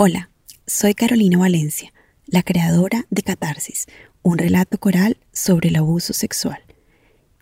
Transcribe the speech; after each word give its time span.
Hola, 0.00 0.30
soy 0.64 0.94
Carolina 0.94 1.38
Valencia, 1.38 1.92
la 2.28 2.44
creadora 2.44 3.06
de 3.10 3.24
Catarsis, 3.24 3.88
un 4.22 4.38
relato 4.38 4.78
coral 4.78 5.16
sobre 5.32 5.70
el 5.70 5.76
abuso 5.76 6.12
sexual. 6.12 6.60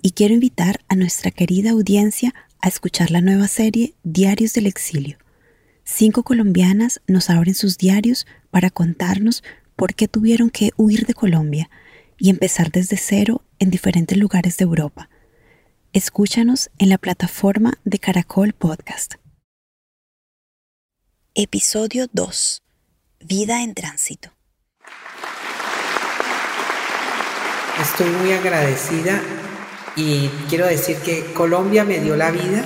Y 0.00 0.12
quiero 0.12 0.32
invitar 0.32 0.80
a 0.88 0.94
nuestra 0.94 1.30
querida 1.30 1.72
audiencia 1.72 2.34
a 2.62 2.68
escuchar 2.68 3.10
la 3.10 3.20
nueva 3.20 3.46
serie 3.46 3.92
Diarios 4.04 4.54
del 4.54 4.64
Exilio. 4.64 5.18
Cinco 5.84 6.22
colombianas 6.22 7.02
nos 7.06 7.28
abren 7.28 7.54
sus 7.54 7.76
diarios 7.76 8.26
para 8.50 8.70
contarnos 8.70 9.44
por 9.76 9.94
qué 9.94 10.08
tuvieron 10.08 10.48
que 10.48 10.70
huir 10.78 11.04
de 11.04 11.12
Colombia 11.12 11.68
y 12.16 12.30
empezar 12.30 12.72
desde 12.72 12.96
cero 12.96 13.42
en 13.58 13.68
diferentes 13.68 14.16
lugares 14.16 14.56
de 14.56 14.64
Europa. 14.64 15.10
Escúchanos 15.92 16.70
en 16.78 16.88
la 16.88 16.96
plataforma 16.96 17.74
de 17.84 17.98
Caracol 17.98 18.54
Podcast. 18.54 19.16
Episodio 21.38 22.06
2. 22.14 22.62
Vida 23.20 23.62
en 23.62 23.74
tránsito. 23.74 24.30
Estoy 27.78 28.08
muy 28.08 28.32
agradecida 28.32 29.20
y 29.96 30.28
quiero 30.48 30.64
decir 30.64 30.96
que 31.04 31.34
Colombia 31.34 31.84
me 31.84 32.00
dio 32.00 32.16
la 32.16 32.30
vida, 32.30 32.64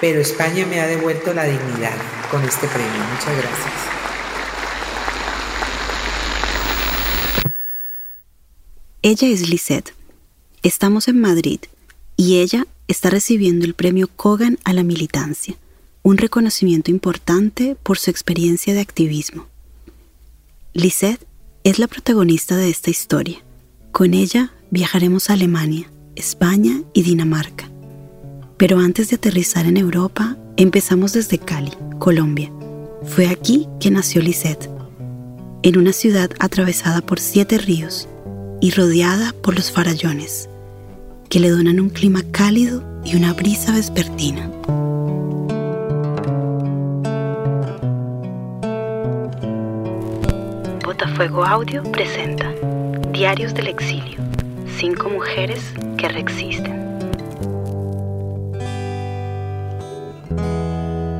pero 0.00 0.20
España 0.20 0.64
me 0.66 0.80
ha 0.80 0.86
devuelto 0.86 1.34
la 1.34 1.42
dignidad 1.46 1.96
con 2.30 2.44
este 2.44 2.68
premio. 2.68 2.92
Muchas 3.12 3.36
gracias. 3.38 3.74
Ella 9.02 9.26
es 9.26 9.48
Lisette. 9.48 9.92
Estamos 10.62 11.08
en 11.08 11.20
Madrid 11.20 11.58
y 12.16 12.38
ella 12.38 12.68
está 12.86 13.10
recibiendo 13.10 13.64
el 13.64 13.74
premio 13.74 14.06
Kogan 14.14 14.60
a 14.62 14.72
la 14.72 14.84
militancia 14.84 15.56
un 16.04 16.18
reconocimiento 16.18 16.90
importante 16.90 17.76
por 17.82 17.96
su 17.96 18.10
experiencia 18.10 18.74
de 18.74 18.80
activismo. 18.80 19.46
Lisette 20.74 21.26
es 21.64 21.78
la 21.78 21.86
protagonista 21.86 22.58
de 22.58 22.68
esta 22.68 22.90
historia. 22.90 23.42
Con 23.90 24.12
ella 24.12 24.52
viajaremos 24.70 25.30
a 25.30 25.32
Alemania, 25.32 25.90
España 26.14 26.82
y 26.92 27.04
Dinamarca. 27.04 27.70
Pero 28.58 28.80
antes 28.80 29.08
de 29.08 29.16
aterrizar 29.16 29.64
en 29.64 29.78
Europa, 29.78 30.36
empezamos 30.58 31.14
desde 31.14 31.38
Cali, 31.38 31.72
Colombia. 31.98 32.52
Fue 33.04 33.28
aquí 33.28 33.66
que 33.80 33.90
nació 33.90 34.20
Lisette, 34.20 34.68
en 35.62 35.78
una 35.78 35.94
ciudad 35.94 36.30
atravesada 36.38 37.00
por 37.00 37.18
siete 37.18 37.56
ríos 37.56 38.08
y 38.60 38.72
rodeada 38.72 39.32
por 39.42 39.54
los 39.54 39.72
farallones, 39.72 40.50
que 41.30 41.40
le 41.40 41.48
donan 41.48 41.80
un 41.80 41.88
clima 41.88 42.22
cálido 42.30 42.84
y 43.06 43.16
una 43.16 43.32
brisa 43.32 43.72
vespertina. 43.72 44.50
Fuego 51.16 51.44
Audio 51.44 51.84
presenta 51.92 52.52
Diarios 53.12 53.54
del 53.54 53.68
Exilio. 53.68 54.18
Cinco 54.80 55.08
mujeres 55.08 55.62
que 55.96 56.08
reexisten. 56.08 56.74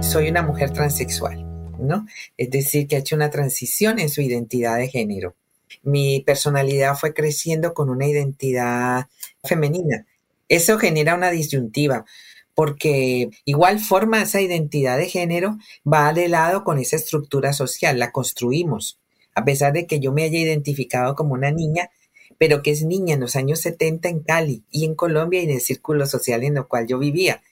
Soy 0.03 0.31
una 0.31 0.43
mujer 0.43 0.73
transexual, 0.73 1.47
¿no? 1.79 2.07
Es 2.37 2.51
decir, 2.51 2.89
que 2.89 2.97
ha 2.97 2.99
hecho 2.99 3.15
una 3.15 3.31
transición 3.31 4.01
en 4.01 4.09
su 4.09 4.21
identidad 4.21 4.79
de 4.79 4.89
género. 4.89 5.37
Mi 5.85 6.21
personalidad 6.23 6.97
fue 6.97 7.15
creciendo 7.15 7.73
con 7.73 7.89
una 7.89 8.09
identidad 8.09 9.07
femenina. 9.45 10.07
Eso 10.49 10.77
genera 10.77 11.15
una 11.15 11.31
disyuntiva 11.31 12.05
porque 12.57 13.31
igual 13.45 13.79
forma 13.79 14.23
esa 14.23 14.41
identidad 14.41 14.99
de 14.99 15.09
género 15.09 15.57
va 15.87 16.13
de 16.13 16.27
lado 16.27 16.65
con 16.65 16.81
esa 16.81 16.97
estructura 16.97 17.53
social, 17.53 18.01
la 18.01 18.11
construimos 18.11 18.99
a 19.35 19.45
pesar 19.45 19.73
de 19.73 19.87
que 19.87 20.01
yo 20.01 20.13
me 20.13 20.25
haya 20.25 20.39
identificado 20.39 21.15
como 21.15 21.35
una 21.35 21.51
niña, 21.51 21.91
pero 22.39 22.63
que 22.63 22.71
es 22.71 22.83
niña 22.83 23.15
en 23.15 23.21
los 23.21 23.37
años 23.37 23.61
70 23.61 24.09
en 24.09 24.21
Cali 24.21 24.65
y 24.71 24.85
en 24.85 24.95
Colombia 24.95 25.41
y 25.41 25.45
en 25.45 25.51
el 25.51 25.61
círculo 25.61 26.07
social 26.07 26.43
en 26.45 26.57
el 26.57 26.67
cual 26.67 26.87
yo 26.87 26.99
vivía. 26.99 27.43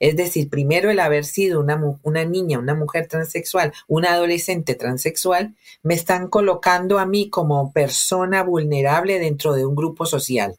Es 0.00 0.16
decir, 0.16 0.48
primero 0.48 0.90
el 0.90 0.98
haber 0.98 1.24
sido 1.24 1.60
una, 1.60 1.80
una, 2.02 2.24
niña, 2.24 2.58
una 2.58 2.74
mujer 2.74 3.06
transexual, 3.06 3.72
una 3.86 4.12
adolescente 4.12 4.74
transexual, 4.74 5.54
me 5.82 5.94
están 5.94 6.28
colocando 6.28 6.98
a 6.98 7.06
mí 7.06 7.28
como 7.28 7.72
persona 7.72 8.42
vulnerable 8.42 9.18
dentro 9.18 9.52
de 9.52 9.66
un 9.66 9.74
grupo 9.74 10.06
social. 10.06 10.56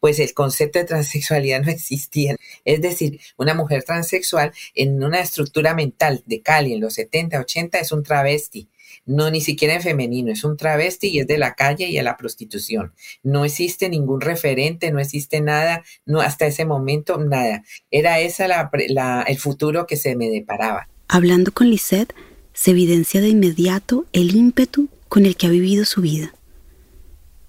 Pues 0.00 0.18
el 0.18 0.34
concepto 0.34 0.78
de 0.78 0.84
transexualidad 0.84 1.62
no 1.64 1.70
existía. 1.70 2.36
Es 2.64 2.80
decir, 2.80 3.20
una 3.36 3.54
mujer 3.54 3.82
transexual 3.82 4.52
en 4.74 5.02
una 5.02 5.20
estructura 5.20 5.74
mental 5.74 6.22
de 6.26 6.40
Cali 6.40 6.72
en 6.72 6.80
los 6.80 6.94
70, 6.94 7.40
80 7.40 7.78
es 7.78 7.92
un 7.92 8.02
travesti 8.02 8.68
no 9.06 9.30
ni 9.30 9.40
siquiera 9.40 9.74
en 9.74 9.82
femenino, 9.82 10.32
es 10.32 10.44
un 10.44 10.56
travesti 10.56 11.08
y 11.08 11.20
es 11.20 11.26
de 11.26 11.38
la 11.38 11.54
calle 11.54 11.88
y 11.88 11.98
a 11.98 12.02
la 12.02 12.16
prostitución. 12.16 12.92
No 13.22 13.44
existe 13.44 13.88
ningún 13.88 14.20
referente, 14.20 14.90
no 14.92 15.00
existe 15.00 15.40
nada, 15.40 15.82
no 16.06 16.20
hasta 16.20 16.46
ese 16.46 16.64
momento 16.64 17.18
nada. 17.18 17.62
Era 17.90 18.20
esa 18.20 18.48
la, 18.48 19.24
el 19.26 19.38
futuro 19.38 19.86
que 19.86 19.96
se 19.96 20.16
me 20.16 20.28
deparaba. 20.28 20.88
Hablando 21.08 21.52
con 21.52 21.70
Lisette, 21.70 22.14
se 22.52 22.72
evidencia 22.72 23.20
de 23.20 23.28
inmediato 23.28 24.06
el 24.12 24.34
ímpetu 24.34 24.88
con 25.08 25.26
el 25.26 25.36
que 25.36 25.46
ha 25.46 25.50
vivido 25.50 25.84
su 25.84 26.00
vida. 26.00 26.34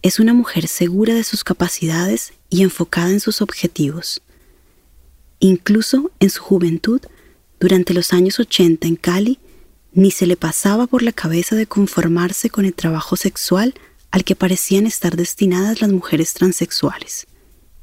Es 0.01 0.19
una 0.19 0.33
mujer 0.33 0.67
segura 0.67 1.13
de 1.13 1.23
sus 1.23 1.43
capacidades 1.43 2.33
y 2.49 2.63
enfocada 2.63 3.11
en 3.11 3.19
sus 3.19 3.41
objetivos. 3.41 4.21
Incluso 5.39 6.11
en 6.19 6.29
su 6.29 6.41
juventud, 6.41 7.01
durante 7.59 7.93
los 7.93 8.13
años 8.13 8.39
80 8.39 8.87
en 8.87 8.95
Cali, 8.95 9.39
ni 9.93 10.11
se 10.11 10.25
le 10.25 10.37
pasaba 10.37 10.87
por 10.87 11.01
la 11.03 11.11
cabeza 11.11 11.55
de 11.55 11.67
conformarse 11.67 12.49
con 12.49 12.65
el 12.65 12.73
trabajo 12.73 13.15
sexual 13.15 13.73
al 14.09 14.23
que 14.23 14.35
parecían 14.35 14.85
estar 14.85 15.15
destinadas 15.15 15.81
las 15.81 15.91
mujeres 15.91 16.33
transexuales. 16.33 17.27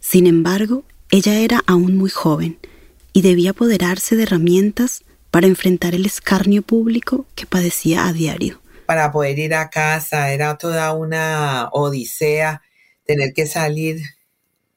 Sin 0.00 0.26
embargo, 0.26 0.84
ella 1.10 1.38
era 1.38 1.62
aún 1.66 1.96
muy 1.96 2.10
joven 2.10 2.58
y 3.12 3.22
debía 3.22 3.50
apoderarse 3.50 4.16
de 4.16 4.24
herramientas 4.24 5.02
para 5.30 5.46
enfrentar 5.46 5.94
el 5.94 6.06
escarnio 6.06 6.62
público 6.62 7.26
que 7.34 7.46
padecía 7.46 8.06
a 8.06 8.12
diario. 8.12 8.60
Para 8.86 9.12
poder 9.12 9.38
ir 9.38 9.54
a 9.54 9.68
casa 9.70 10.32
era 10.32 10.56
toda 10.56 10.92
una 10.92 11.68
odisea 11.72 12.62
tener 13.04 13.32
que 13.32 13.46
salir 13.46 14.00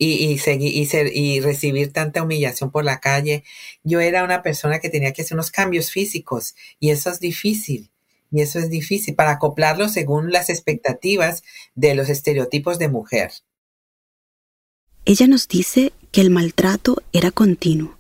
y, 0.04 0.38
seguir, 0.40 0.76
y, 0.76 0.86
ser, 0.88 1.16
y 1.16 1.42
recibir 1.42 1.94
tanta 1.94 2.24
humillación 2.24 2.72
por 2.72 2.84
la 2.84 3.00
calle. 3.00 3.44
Yo 3.84 4.00
era 4.00 4.24
una 4.24 4.42
persona 4.42 4.80
que 4.80 4.90
tenía 4.90 5.14
que 5.14 5.22
hacer 5.22 5.36
unos 5.36 5.52
cambios 5.52 5.92
físicos 5.92 6.56
y 6.80 6.90
eso 6.90 7.12
es 7.12 7.20
difícil. 7.20 7.92
Y 8.32 8.42
eso 8.42 8.60
es 8.60 8.70
difícil 8.70 9.14
para 9.14 9.32
acoplarlo 9.32 9.90
según 9.90 10.32
las 10.32 10.50
expectativas 10.50 11.44
de 11.76 11.94
los 11.94 12.10
estereotipos 12.10 12.80
de 12.80 12.88
mujer. 12.88 13.32
Ella 15.06 15.28
nos 15.28 15.48
dice 15.48 15.92
que 16.12 16.22
el 16.22 16.30
maltrato 16.30 17.04
era 17.14 17.30
continuo, 17.30 17.98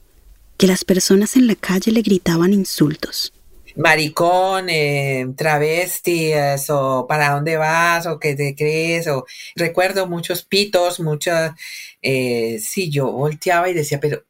que 0.58 0.68
las 0.68 0.86
personas 0.86 1.36
en 1.36 1.48
la 1.48 1.56
calle 1.56 1.92
le 1.92 2.02
gritaban 2.02 2.54
insultos, 2.54 3.34
maricón, 3.76 4.70
eh, 4.70 5.28
travestis, 5.36 6.70
o 6.70 7.06
para 7.08 7.32
dónde 7.32 7.58
vas, 7.58 8.06
o 8.08 8.20
qué 8.20 8.36
te 8.36 8.56
crees, 8.56 9.08
o 9.08 9.26
recuerdo 9.56 10.08
muchos 10.08 10.44
pitos, 10.44 11.00
muchas, 11.00 11.54
eh, 12.02 12.59
sí, 12.59 12.90
yo 12.90 13.12
volteaba 13.12 13.70
y 13.70 13.74
decía, 13.74 14.00
pero, 14.00 14.24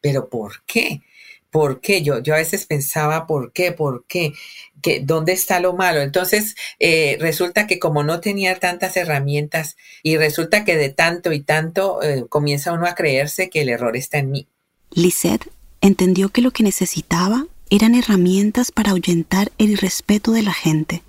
pero 0.00 0.28
¿por 0.28 0.62
qué? 0.66 1.02
¿Por 1.50 1.80
qué? 1.80 2.02
Yo, 2.02 2.18
yo 2.18 2.34
a 2.34 2.38
veces 2.38 2.66
pensaba, 2.66 3.26
¿por 3.26 3.52
qué? 3.52 3.72
¿Por 3.72 4.04
qué? 4.06 4.34
¿Qué 4.82 5.00
¿Dónde 5.00 5.32
está 5.32 5.58
lo 5.58 5.72
malo? 5.72 6.00
Entonces, 6.02 6.54
eh, 6.78 7.16
resulta 7.18 7.66
que 7.66 7.78
como 7.78 8.02
no 8.02 8.20
tenía 8.20 8.58
tantas 8.58 8.96
herramientas 8.96 9.76
y 10.02 10.18
resulta 10.18 10.64
que 10.64 10.76
de 10.76 10.90
tanto 10.90 11.32
y 11.32 11.40
tanto 11.40 12.02
eh, 12.02 12.26
comienza 12.28 12.72
uno 12.72 12.86
a 12.86 12.94
creerse 12.94 13.48
que 13.48 13.62
el 13.62 13.70
error 13.70 13.96
está 13.96 14.18
en 14.18 14.30
mí. 14.32 14.48
Lisette 14.90 15.50
entendió 15.80 16.28
que 16.28 16.42
lo 16.42 16.50
que 16.50 16.62
necesitaba 16.62 17.46
eran 17.68 17.96
herramientas 17.96 18.70
para 18.70 18.92
ahuyentar 18.92 19.50
el 19.58 19.70
irrespeto 19.70 20.30
de 20.30 20.42
la 20.42 20.52
gente. 20.52 21.02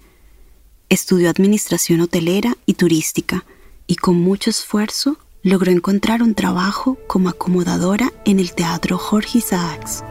Estudió 0.90 1.30
administración 1.30 2.02
hotelera 2.02 2.56
y 2.66 2.74
turística 2.74 3.46
y 3.86 3.96
con 3.96 4.16
mucho 4.16 4.50
esfuerzo 4.50 5.18
logró 5.44 5.72
encontrar 5.72 6.24
un 6.24 6.34
trabajo 6.34 6.98
como 7.08 7.30
acomodadora 7.30 8.12
en 8.26 8.40
el 8.40 8.54
Teatro 8.54 8.98
Jorge 8.98 9.38
Isaacs. 9.38 10.04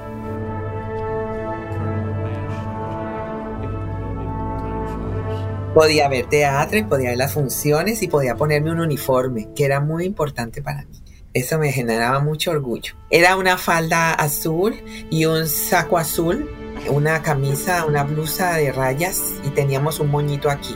Podía 5.75 6.09
ver 6.09 6.27
teatro 6.27 6.79
y 6.79 6.85
podía 6.85 7.11
ver 7.11 7.19
las 7.19 7.35
funciones 7.35 8.03
y 8.03 8.09
podía 8.09 8.37
ponerme 8.37 8.71
un 8.71 8.81
uniforme, 8.81 9.49
que 9.55 9.65
era 9.65 9.81
muy 9.81 10.05
importante 10.05 10.63
para 10.63 10.85
mí. 10.85 11.06
Eso 11.37 11.59
me 11.59 11.71
generaba 11.71 12.19
mucho 12.21 12.51
orgullo. 12.51 12.95
Era 13.11 13.37
una 13.37 13.59
falda 13.59 14.15
azul 14.15 14.75
y 15.11 15.27
un 15.27 15.47
saco 15.47 15.99
azul, 15.99 16.51
una 16.89 17.21
camisa, 17.21 17.85
una 17.85 18.05
blusa 18.05 18.55
de 18.55 18.73
rayas 18.73 19.35
y 19.45 19.51
teníamos 19.51 20.01
un 20.01 20.11
moñito 20.11 20.49
aquí. 20.49 20.75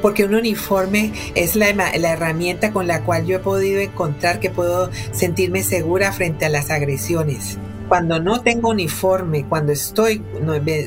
Porque 0.00 0.22
un 0.22 0.36
uniforme 0.36 1.12
es 1.34 1.56
la, 1.56 1.72
la, 1.72 2.12
herramienta 2.12 2.72
con 2.72 2.86
la 2.86 3.02
cual 3.02 3.26
yo 3.26 3.38
he 3.38 3.40
podido 3.40 3.80
encontrar 3.80 4.38
que 4.38 4.48
puedo 4.48 4.92
sentirme 5.10 5.64
segura 5.64 6.12
frente 6.12 6.44
a 6.44 6.50
las 6.50 6.70
agresiones. 6.70 7.58
Cuando 7.88 8.20
no 8.20 8.40
tengo 8.40 8.70
uniforme, 8.70 9.46
cuando 9.46 9.72
estoy 9.72 10.22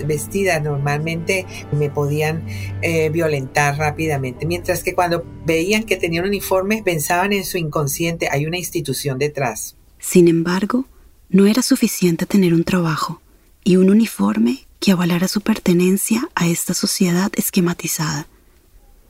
vestida 0.05 0.59
normalmente 0.59 1.45
me 1.71 1.89
podían 1.89 2.45
eh, 2.81 3.09
violentar 3.09 3.77
rápidamente, 3.77 4.45
mientras 4.45 4.83
que 4.83 4.95
cuando 4.95 5.25
veían 5.45 5.83
que 5.83 5.97
tenía 5.97 6.21
un 6.21 6.27
uniforme 6.27 6.81
pensaban 6.83 7.33
en 7.33 7.45
su 7.45 7.57
inconsciente, 7.57 8.29
hay 8.31 8.45
una 8.45 8.57
institución 8.57 9.17
detrás. 9.19 9.75
Sin 9.99 10.27
embargo, 10.27 10.85
no 11.29 11.45
era 11.45 11.61
suficiente 11.61 12.25
tener 12.25 12.53
un 12.53 12.63
trabajo 12.63 13.21
y 13.63 13.75
un 13.77 13.89
uniforme 13.89 14.67
que 14.79 14.91
avalara 14.91 15.27
su 15.27 15.41
pertenencia 15.41 16.29
a 16.35 16.47
esta 16.47 16.73
sociedad 16.73 17.31
esquematizada 17.35 18.27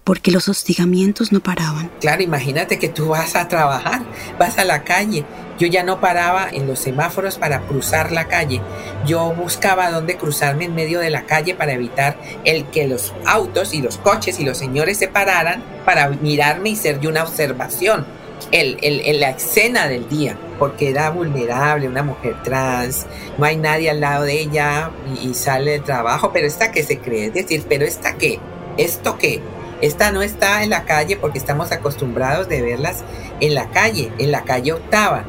porque 0.07 0.31
los 0.31 0.47
hostigamientos 0.47 1.33
no 1.33 1.41
paraban. 1.41 1.91
Claro, 1.99 2.23
imagínate 2.23 2.79
que 2.79 2.87
tú 2.87 3.09
vas 3.09 3.35
a 3.35 3.49
trabajar, 3.49 4.03
vas 4.39 4.57
a 4.57 4.63
la 4.63 4.85
calle. 4.85 5.25
Yo 5.59 5.67
ya 5.67 5.83
no 5.83 5.99
paraba 5.99 6.47
en 6.49 6.65
los 6.65 6.79
semáforos 6.79 7.37
para 7.37 7.59
cruzar 7.67 8.13
la 8.13 8.29
calle. 8.29 8.61
Yo 9.05 9.33
buscaba 9.33 9.91
dónde 9.91 10.15
cruzarme 10.15 10.63
en 10.63 10.75
medio 10.75 11.01
de 11.01 11.09
la 11.09 11.25
calle 11.25 11.55
para 11.55 11.73
evitar 11.73 12.17
el 12.45 12.67
que 12.67 12.87
los 12.87 13.13
autos 13.25 13.73
y 13.73 13.81
los 13.81 13.97
coches 13.97 14.39
y 14.39 14.45
los 14.45 14.57
señores 14.57 14.97
se 14.97 15.09
pararan 15.09 15.61
para 15.83 16.07
mirarme 16.07 16.69
y 16.69 16.77
ser 16.77 17.01
de 17.01 17.09
una 17.09 17.23
observación. 17.23 18.05
El, 18.51 18.77
la 19.19 19.31
escena 19.31 19.89
del 19.89 20.07
día, 20.07 20.37
porque 20.57 20.89
era 20.89 21.09
vulnerable, 21.09 21.89
una 21.89 22.03
mujer 22.03 22.41
trans, 22.43 23.07
no 23.37 23.43
hay 23.43 23.57
nadie 23.57 23.89
al 23.89 23.99
lado 23.99 24.23
de 24.23 24.39
ella 24.39 24.89
y, 25.21 25.31
y 25.31 25.33
sale 25.33 25.71
de 25.71 25.79
trabajo, 25.79 26.31
pero 26.31 26.47
esta 26.47 26.71
que 26.71 26.83
se 26.83 26.99
cree, 26.99 27.25
es 27.25 27.33
decir, 27.33 27.65
pero 27.67 27.83
esta 27.83 28.15
qué, 28.15 28.39
esto 28.77 29.17
qué, 29.17 29.41
esta 29.81 30.11
no 30.11 30.21
está 30.21 30.63
en 30.63 30.71
la 30.71 30.85
calle 30.85 31.17
porque 31.17 31.37
estamos 31.37 31.71
acostumbrados 31.71 32.49
de 32.49 32.61
verlas 32.61 33.03
en 33.39 33.53
la 33.53 33.69
calle, 33.69 34.11
en 34.17 34.31
la 34.31 34.43
calle 34.43 34.73
octava. 34.73 35.25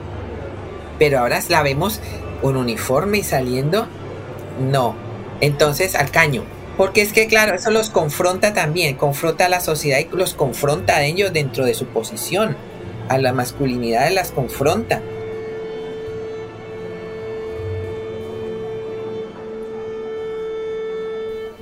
Pero 0.98 1.18
ahora 1.18 1.40
la 1.48 1.62
vemos 1.62 2.00
con 2.40 2.56
uniforme 2.56 3.18
y 3.18 3.22
saliendo, 3.22 3.86
no. 4.60 4.94
Entonces 5.40 5.94
al 5.94 6.10
caño. 6.10 6.44
Porque 6.76 7.02
es 7.02 7.12
que, 7.12 7.26
claro, 7.26 7.54
eso 7.56 7.70
los 7.70 7.90
confronta 7.90 8.54
también, 8.54 8.96
confronta 8.96 9.46
a 9.46 9.48
la 9.48 9.60
sociedad 9.60 9.98
y 9.98 10.16
los 10.16 10.34
confronta 10.34 10.96
a 10.96 11.02
ellos 11.02 11.32
dentro 11.32 11.64
de 11.64 11.74
su 11.74 11.86
posición. 11.86 12.56
A 13.08 13.18
la 13.18 13.32
masculinidad 13.32 14.10
las 14.12 14.30
confronta. 14.30 15.02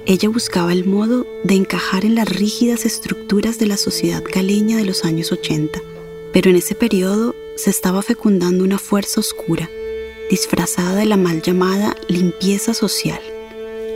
Ella 0.08 0.28
buscaba 0.28 0.72
el 0.72 0.84
modo 0.84 1.26
de 1.42 1.54
encajar 1.54 2.04
en 2.04 2.14
las 2.14 2.28
rígidas 2.28 2.84
estructuras 2.84 3.58
de 3.58 3.66
la 3.66 3.76
sociedad 3.76 4.22
galeña 4.24 4.76
de 4.76 4.84
los 4.84 5.04
años 5.04 5.32
80, 5.32 5.82
pero 6.32 6.48
en 6.48 6.54
ese 6.54 6.76
periodo 6.76 7.34
se 7.56 7.70
estaba 7.70 8.02
fecundando 8.02 8.62
una 8.62 8.78
fuerza 8.78 9.18
oscura, 9.18 9.68
disfrazada 10.30 10.94
de 10.94 11.06
la 11.06 11.16
mal 11.16 11.42
llamada 11.42 11.96
limpieza 12.06 12.72
social, 12.72 13.18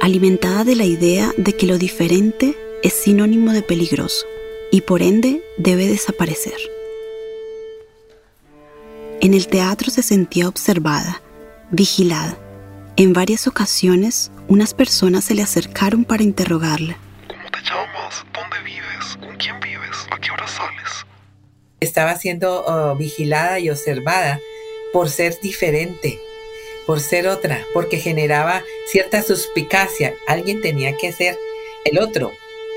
alimentada 0.01 0.65
de 0.65 0.75
la 0.75 0.85
idea 0.85 1.33
de 1.37 1.53
que 1.53 1.69
lo 1.69 1.79
diferente 1.79 2.59
es 2.83 2.93
sinónimo 2.93 3.53
de 3.53 3.63
peligroso 3.63 4.27
y 4.73 4.81
por 4.81 5.03
ende 5.03 5.45
debe 5.59 5.87
desaparecer. 5.87 6.59
En 9.21 9.33
el 9.33 9.47
teatro 9.47 9.93
se 9.93 10.03
sentía 10.03 10.49
observada, 10.49 11.23
vigilada, 11.71 12.37
en 13.03 13.15
varias 13.15 13.47
ocasiones, 13.47 14.31
unas 14.47 14.75
personas 14.75 15.25
se 15.25 15.35
le 15.35 15.41
acercaron 15.41 16.05
para 16.05 16.23
interrogarla. 16.23 16.99
¿Cómo 17.29 17.51
te 17.51 17.59
llamas? 17.63 18.27
¿Dónde 18.35 18.59
vives? 18.63 19.17
¿Con 19.19 19.39
quién 19.39 19.59
vives? 19.59 20.07
¿A 20.11 20.19
qué 20.21 20.31
hora 20.31 20.47
sales? 20.47 21.07
Estaba 21.81 22.15
siendo 22.17 22.63
oh, 22.67 22.95
vigilada 22.97 23.59
y 23.59 23.71
observada 23.71 24.39
por 24.93 25.09
ser 25.09 25.41
diferente, 25.41 26.21
por 26.87 27.01
ser 27.01 27.27
otra, 27.27 27.65
porque 27.73 27.97
generaba 27.97 28.63
cierta 28.87 29.23
suspicacia. 29.23 30.13
Alguien 30.27 30.61
tenía 30.61 30.95
que 30.99 31.11
ser 31.11 31.39
el 31.87 32.01
otro. 32.01 32.33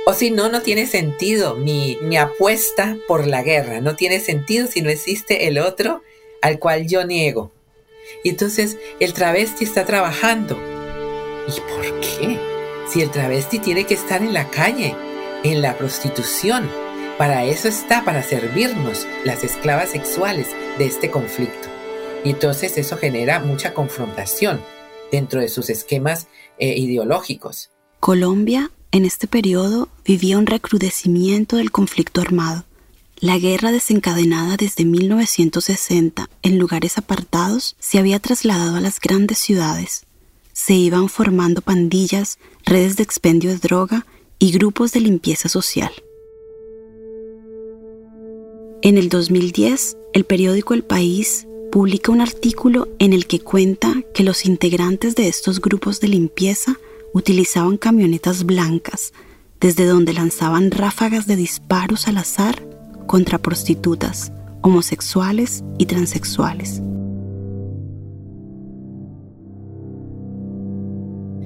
O 0.05 0.13
si 0.13 0.31
no, 0.31 0.47
no 0.47 0.61
tiene 0.61 0.87
sentido 0.87 1.57
mi, 1.57 1.97
mi 2.01 2.15
apuesta 2.15 2.95
por 3.09 3.27
la 3.27 3.43
guerra. 3.43 3.81
No 3.81 3.97
tiene 3.97 4.21
sentido 4.21 4.67
si 4.67 4.81
no 4.81 4.89
existe 4.89 5.47
el 5.47 5.57
otro 5.57 6.01
al 6.41 6.59
cual 6.59 6.87
yo 6.87 7.03
niego. 7.05 7.52
Entonces 8.23 8.77
el 8.99 9.13
travesti 9.13 9.63
está 9.63 9.85
trabajando. 9.85 10.57
¿Y 11.47 11.59
por 11.59 11.99
qué? 11.99 12.39
Si 12.87 13.01
el 13.01 13.11
travesti 13.11 13.59
tiene 13.59 13.85
que 13.85 13.93
estar 13.93 14.21
en 14.21 14.33
la 14.33 14.49
calle, 14.49 14.95
en 15.43 15.61
la 15.61 15.77
prostitución. 15.77 16.69
Para 17.17 17.45
eso 17.45 17.67
está, 17.67 18.03
para 18.03 18.23
servirnos 18.23 19.07
las 19.23 19.43
esclavas 19.43 19.91
sexuales 19.91 20.47
de 20.77 20.85
este 20.85 21.11
conflicto. 21.11 21.69
Y 22.23 22.31
entonces 22.31 22.77
eso 22.77 22.97
genera 22.97 23.39
mucha 23.39 23.73
confrontación 23.73 24.61
dentro 25.11 25.39
de 25.39 25.49
sus 25.49 25.69
esquemas 25.69 26.27
eh, 26.57 26.77
ideológicos. 26.77 27.71
Colombia 27.99 28.71
en 28.91 29.05
este 29.05 29.27
periodo 29.27 29.89
vivía 30.05 30.37
un 30.37 30.45
recrudecimiento 30.45 31.57
del 31.57 31.71
conflicto 31.71 32.21
armado. 32.21 32.65
La 33.23 33.39
guerra 33.39 33.71
desencadenada 33.71 34.57
desde 34.57 34.83
1960 34.83 36.29
en 36.41 36.59
lugares 36.59 36.97
apartados 36.97 37.77
se 37.79 37.97
había 37.97 38.19
trasladado 38.19 38.75
a 38.75 38.81
las 38.81 38.99
grandes 38.99 39.37
ciudades. 39.37 40.05
Se 40.51 40.73
iban 40.73 41.07
formando 41.07 41.61
pandillas, 41.61 42.37
redes 42.65 42.97
de 42.97 43.03
expendio 43.03 43.51
de 43.51 43.59
droga 43.59 44.05
y 44.39 44.51
grupos 44.51 44.91
de 44.91 44.99
limpieza 44.99 45.47
social. 45.47 45.93
En 48.81 48.97
el 48.97 49.07
2010, 49.07 49.95
el 50.11 50.25
periódico 50.25 50.73
El 50.73 50.83
País 50.83 51.47
publica 51.71 52.11
un 52.11 52.19
artículo 52.19 52.89
en 52.99 53.13
el 53.13 53.25
que 53.25 53.39
cuenta 53.39 54.03
que 54.13 54.25
los 54.25 54.43
integrantes 54.43 55.15
de 55.15 55.29
estos 55.29 55.61
grupos 55.61 56.01
de 56.01 56.09
limpieza 56.09 56.77
utilizaban 57.13 57.77
camionetas 57.77 58.43
blancas, 58.43 59.13
desde 59.61 59.85
donde 59.85 60.11
lanzaban 60.11 60.71
ráfagas 60.71 61.25
de 61.25 61.37
disparos 61.37 62.09
al 62.09 62.17
azar 62.17 62.72
contra 63.05 63.37
prostitutas, 63.37 64.31
homosexuales 64.61 65.63
y 65.77 65.85
transexuales. 65.85 66.81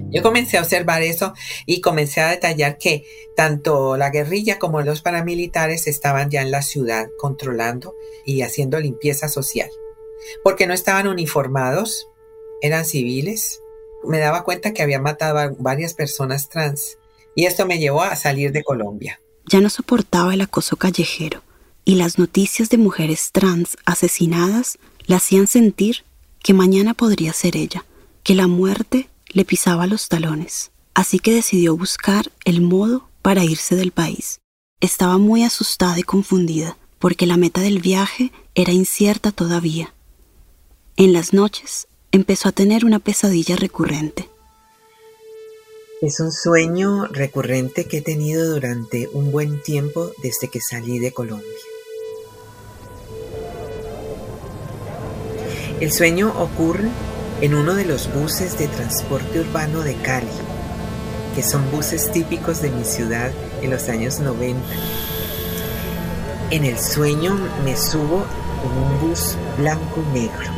Yo 0.10 0.24
comencé 0.24 0.58
a 0.58 0.62
observar 0.62 1.02
eso 1.02 1.34
y 1.66 1.82
comencé 1.82 2.22
a 2.22 2.30
detallar 2.30 2.78
que 2.78 3.06
tanto 3.36 3.98
la 3.98 4.10
guerrilla 4.10 4.58
como 4.58 4.82
los 4.82 5.02
paramilitares 5.02 5.88
estaban 5.88 6.30
ya 6.30 6.42
en 6.42 6.52
la 6.52 6.62
ciudad 6.62 7.08
controlando 7.20 7.94
y 8.26 8.42
haciendo 8.42 8.80
limpieza 8.80 9.28
social. 9.28 9.70
Porque 10.44 10.66
no 10.66 10.74
estaban 10.74 11.08
uniformados, 11.08 12.08
eran 12.62 12.86
civiles. 12.86 13.62
Me 14.04 14.20
daba 14.20 14.44
cuenta 14.44 14.74
que 14.74 14.82
había 14.82 15.00
matado 15.00 15.40
a 15.40 15.54
varias 15.60 15.94
personas 15.94 16.48
trans 16.50 16.98
y 17.36 17.46
esto 17.46 17.66
me 17.66 17.78
llevó 17.78 18.02
a 18.02 18.16
salir 18.16 18.52
de 18.54 18.64
Colombia. 18.64 19.22
Ya 19.46 19.60
no 19.60 19.70
soportaba 19.70 20.34
el 20.34 20.42
acoso 20.42 20.78
callejero 20.78 21.44
y 21.88 21.96
las 21.96 22.18
noticias 22.18 22.70
de 22.70 22.78
mujeres 22.78 23.30
trans 23.32 23.78
asesinadas 23.86 24.78
la 25.06 25.16
hacían 25.16 25.48
sentir 25.48 26.04
que 26.44 26.54
mañana 26.54 26.94
podría 26.94 27.32
ser 27.32 27.56
ella, 27.56 27.86
que 28.24 28.36
la 28.36 28.48
muerte 28.48 29.08
le 29.30 29.46
pisaba 29.46 29.88
los 29.88 30.10
talones. 30.10 30.72
Así 30.94 31.20
que 31.20 31.32
decidió 31.32 31.78
buscar 31.78 32.30
el 32.44 32.60
modo 32.60 33.08
para 33.22 33.46
irse 33.46 33.78
del 33.78 33.94
país. 33.94 34.42
Estaba 34.82 35.18
muy 35.18 35.46
asustada 35.46 35.98
y 35.98 36.04
confundida, 36.04 36.78
porque 37.00 37.26
la 37.26 37.38
meta 37.38 37.62
del 37.62 37.80
viaje 37.80 38.34
era 38.54 38.74
incierta 38.74 39.32
todavía. 39.32 39.94
En 40.98 41.14
las 41.14 41.32
noches 41.32 41.88
empezó 42.12 42.50
a 42.50 42.52
tener 42.52 42.84
una 42.84 43.00
pesadilla 43.00 43.56
recurrente. 43.56 44.28
Es 46.02 46.20
un 46.20 46.34
sueño 46.34 47.06
recurrente 47.06 47.86
que 47.86 48.00
he 48.00 48.02
tenido 48.02 48.52
durante 48.52 49.08
un 49.08 49.32
buen 49.32 49.64
tiempo 49.64 50.12
desde 50.22 50.50
que 50.50 50.60
salí 50.60 51.00
de 51.00 51.14
Colombia. 51.14 51.48
El 55.80 55.92
sueño 55.92 56.34
ocurre 56.36 56.90
en 57.40 57.54
uno 57.54 57.76
de 57.76 57.86
los 57.86 58.12
buses 58.12 58.58
de 58.58 58.68
transporte 58.68 59.42
urbano 59.42 59.82
de 59.82 59.94
Cali, 59.98 60.26
que 61.36 61.44
son 61.44 61.70
buses 61.70 62.12
típicos 62.12 62.64
de 62.64 62.72
mi 62.72 62.84
ciudad 62.84 63.30
en 63.62 63.70
los 63.70 63.88
años 63.88 64.20
90. 64.20 64.60
En 66.50 66.66
el 66.66 66.80
sueño 66.80 67.38
me 67.64 67.78
subo 67.78 68.26
en 68.66 68.72
un 68.72 69.00
bus 69.02 69.38
blanco 69.60 70.04
y 70.10 70.20
negro. 70.20 70.52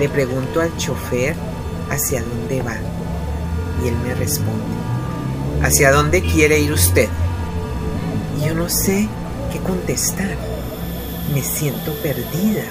Le 0.00 0.08
pregunto 0.08 0.60
al 0.60 0.76
chofer 0.76 1.36
hacia 1.88 2.24
dónde 2.24 2.62
va 2.62 2.78
y 3.84 3.88
él 3.88 3.94
me 4.04 4.12
responde, 4.16 4.74
¿hacia 5.62 5.92
dónde 5.92 6.20
quiere 6.20 6.58
ir 6.58 6.72
usted? 6.72 7.08
Y 8.40 8.48
yo 8.48 8.54
no 8.56 8.68
sé 8.68 9.08
qué 9.52 9.60
contestar. 9.60 10.36
Me 11.32 11.42
siento 11.42 11.92
perdida 12.02 12.64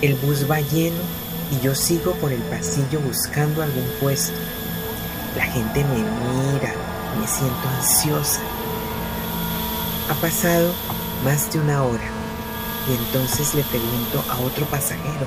el 0.00 0.14
bus 0.16 0.48
va 0.48 0.60
lleno 0.60 1.00
y 1.50 1.64
yo 1.64 1.74
sigo 1.74 2.12
por 2.14 2.32
el 2.32 2.42
pasillo 2.42 3.00
buscando 3.00 3.62
algún 3.62 3.86
puesto. 4.00 4.36
La 5.36 5.44
gente 5.44 5.84
me 5.84 5.96
mira, 5.96 6.72
me 7.18 7.26
siento 7.26 7.68
ansiosa. 7.76 8.40
Ha 10.10 10.14
pasado 10.20 10.72
más 11.24 11.52
de 11.52 11.60
una 11.60 11.82
hora 11.82 12.08
y 12.88 12.92
entonces 12.92 13.54
le 13.54 13.62
pregunto 13.64 14.24
a 14.30 14.38
otro 14.38 14.66
pasajero, 14.66 15.26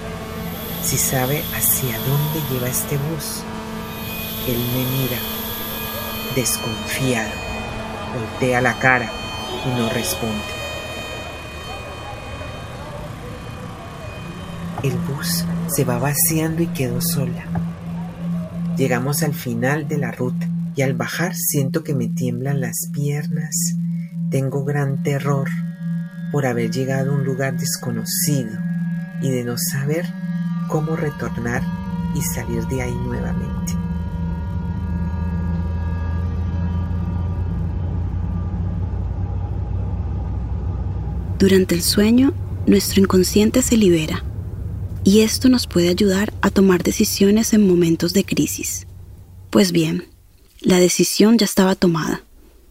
si 0.83 0.97
sabe 0.97 1.43
hacia 1.55 1.97
dónde 1.99 2.41
lleva 2.49 2.69
este 2.69 2.97
bus. 2.97 3.43
Él 4.47 4.57
me 4.57 4.85
mira, 4.97 5.17
desconfiado, 6.35 7.31
voltea 8.17 8.61
la 8.61 8.79
cara 8.79 9.11
y 9.65 9.79
no 9.79 9.89
responde. 9.89 10.60
Se 15.23 15.85
va 15.85 15.99
vaciando 15.99 16.63
y 16.63 16.67
quedo 16.67 17.01
sola. 17.01 17.45
Llegamos 18.77 19.23
al 19.23 19.33
final 19.33 19.87
de 19.87 19.97
la 19.97 20.11
ruta 20.11 20.47
y 20.75 20.81
al 20.81 20.93
bajar 20.93 21.35
siento 21.35 21.83
que 21.83 21.93
me 21.93 22.07
tiemblan 22.07 22.61
las 22.61 22.89
piernas. 22.91 23.75
Tengo 24.29 24.63
gran 24.63 25.03
terror 25.03 25.49
por 26.31 26.45
haber 26.45 26.71
llegado 26.71 27.11
a 27.11 27.15
un 27.15 27.23
lugar 27.23 27.57
desconocido 27.57 28.51
y 29.21 29.29
de 29.29 29.43
no 29.43 29.57
saber 29.57 30.05
cómo 30.67 30.95
retornar 30.95 31.61
y 32.15 32.21
salir 32.21 32.65
de 32.67 32.81
ahí 32.81 32.95
nuevamente. 33.05 33.73
Durante 41.37 41.75
el 41.75 41.81
sueño, 41.81 42.33
nuestro 42.67 43.01
inconsciente 43.01 43.61
se 43.61 43.75
libera 43.75 44.23
y 45.03 45.21
esto 45.21 45.49
nos 45.49 45.67
puede 45.67 45.89
ayudar 45.89 46.33
a 46.41 46.49
tomar 46.49 46.83
decisiones 46.83 47.53
en 47.53 47.67
momentos 47.67 48.13
de 48.13 48.23
crisis. 48.23 48.85
Pues 49.49 49.71
bien, 49.71 50.07
la 50.61 50.79
decisión 50.79 51.37
ya 51.37 51.45
estaba 51.45 51.75
tomada. 51.75 52.23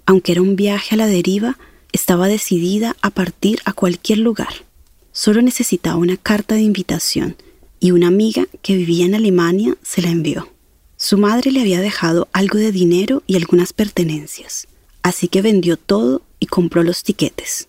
Aunque 0.07 0.33
era 0.33 0.43
un 0.43 0.57
viaje 0.57 0.95
a 0.95 0.99
la 0.99 1.07
deriva, 1.07 1.59
estaba 1.93 2.29
decidida 2.29 2.97
a 3.03 3.11
partir 3.11 3.61
a 3.65 3.73
cualquier 3.73 4.19
lugar. 4.19 4.65
Solo 5.13 5.43
necesitaba 5.43 5.97
una 5.97 6.17
carta 6.17 6.55
de 6.55 6.63
invitación 6.63 7.37
y 7.81 7.91
una 7.91 8.07
amiga 8.07 8.47
que 8.63 8.77
vivía 8.77 9.07
en 9.07 9.15
Alemania 9.15 9.77
se 9.83 10.03
la 10.03 10.11
envió. 10.11 10.53
Su 10.97 11.19
madre 11.19 11.51
le 11.51 11.61
había 11.61 11.81
dejado 11.81 12.29
algo 12.33 12.59
de 12.59 12.73
dinero 12.73 13.23
y 13.27 13.37
algunas 13.37 13.73
pertenencias, 13.73 14.69
así 15.03 15.29
que 15.29 15.43
vendió 15.43 15.77
todo 15.77 16.23
y 16.39 16.47
compró 16.47 16.83
los 16.83 17.03
tiquetes. 17.03 17.69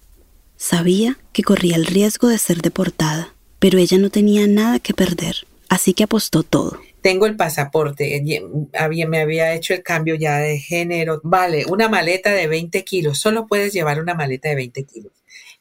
Sabía 0.58 1.18
que 1.34 1.44
corría 1.44 1.78
el 1.78 1.86
riesgo 1.86 2.28
de 2.28 2.38
ser 2.38 2.62
deportada, 2.62 3.34
pero 3.62 3.78
ella 3.78 4.00
no 4.00 4.10
tenía 4.10 4.48
nada 4.48 4.80
que 4.80 4.96
perder, 4.96 5.46
así 5.70 5.94
que 5.94 6.06
apostó 6.06 6.42
todo. 6.42 6.80
Tengo 7.02 7.28
el 7.28 7.36
pasaporte, 7.36 8.16
eh, 8.16 9.06
me 9.08 9.20
había 9.20 9.54
hecho 9.54 9.76
el 9.76 9.84
cambio 9.84 10.16
ya 10.16 10.40
de 10.40 10.58
género. 10.58 11.22
Vale, 11.24 11.66
una 11.68 11.88
maleta 11.88 12.32
de 12.32 12.48
20 12.48 12.84
kilos, 12.84 13.20
solo 13.20 13.46
puedes 13.46 13.72
llevar 13.72 14.02
una 14.02 14.16
maleta 14.16 14.50
de 14.50 14.56
20 14.56 14.84
kilos. 14.86 15.14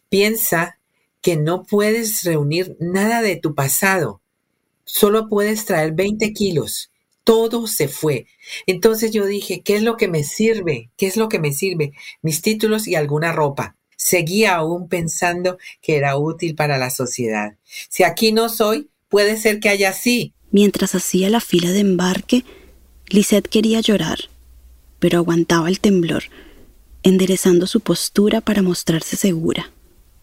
Piensa 0.09 0.79
que 1.21 1.37
no 1.37 1.65
puedes 1.65 2.25
reunir 2.25 2.75
nada 2.81 3.21
de 3.21 3.37
tu 3.37 3.55
pasado, 3.55 4.23
solo 4.85 5.29
puedes 5.29 5.67
traer 5.67 5.93
20 5.93 6.33
kilos. 6.33 6.91
Todo 7.23 7.67
se 7.67 7.87
fue. 7.87 8.27
Entonces 8.67 9.11
yo 9.11 9.27
dije, 9.27 9.61
¿qué 9.61 9.77
es 9.77 9.83
lo 9.83 9.99
que 9.99 10.09
me 10.09 10.25
sirve? 10.25 10.89
¿Qué 10.97 11.07
es 11.07 11.19
lo 11.19 11.29
que 11.29 11.39
me 11.39 11.53
sirve? 11.53 11.93
Mis 12.23 12.41
títulos 12.41 12.89
y 12.89 12.95
alguna 12.95 13.31
ropa. 13.31 13.77
Seguía 14.03 14.55
aún 14.55 14.89
pensando 14.89 15.59
que 15.83 15.99
era 15.99 16.17
útil 16.17 16.55
para 16.55 16.79
la 16.79 16.89
sociedad. 16.89 17.59
Si 17.91 18.03
aquí 18.03 18.33
no 18.33 18.49
soy, 18.49 18.89
puede 19.11 19.37
ser 19.37 19.61
que 19.61 19.69
haya 19.69 19.93
sí. 19.93 20.33
Mientras 20.51 20.95
hacía 20.95 21.29
la 21.29 21.41
fila 21.41 21.69
de 21.71 21.81
embarque, 21.81 22.47
Lisette 23.09 23.47
quería 23.47 23.81
llorar, 23.81 24.31
pero 25.01 25.19
aguantaba 25.19 25.69
el 25.69 25.81
temblor, 25.81 26.23
enderezando 27.03 27.67
su 27.67 27.81
postura 27.81 28.41
para 28.41 28.63
mostrarse 28.63 29.19
segura. 29.19 29.71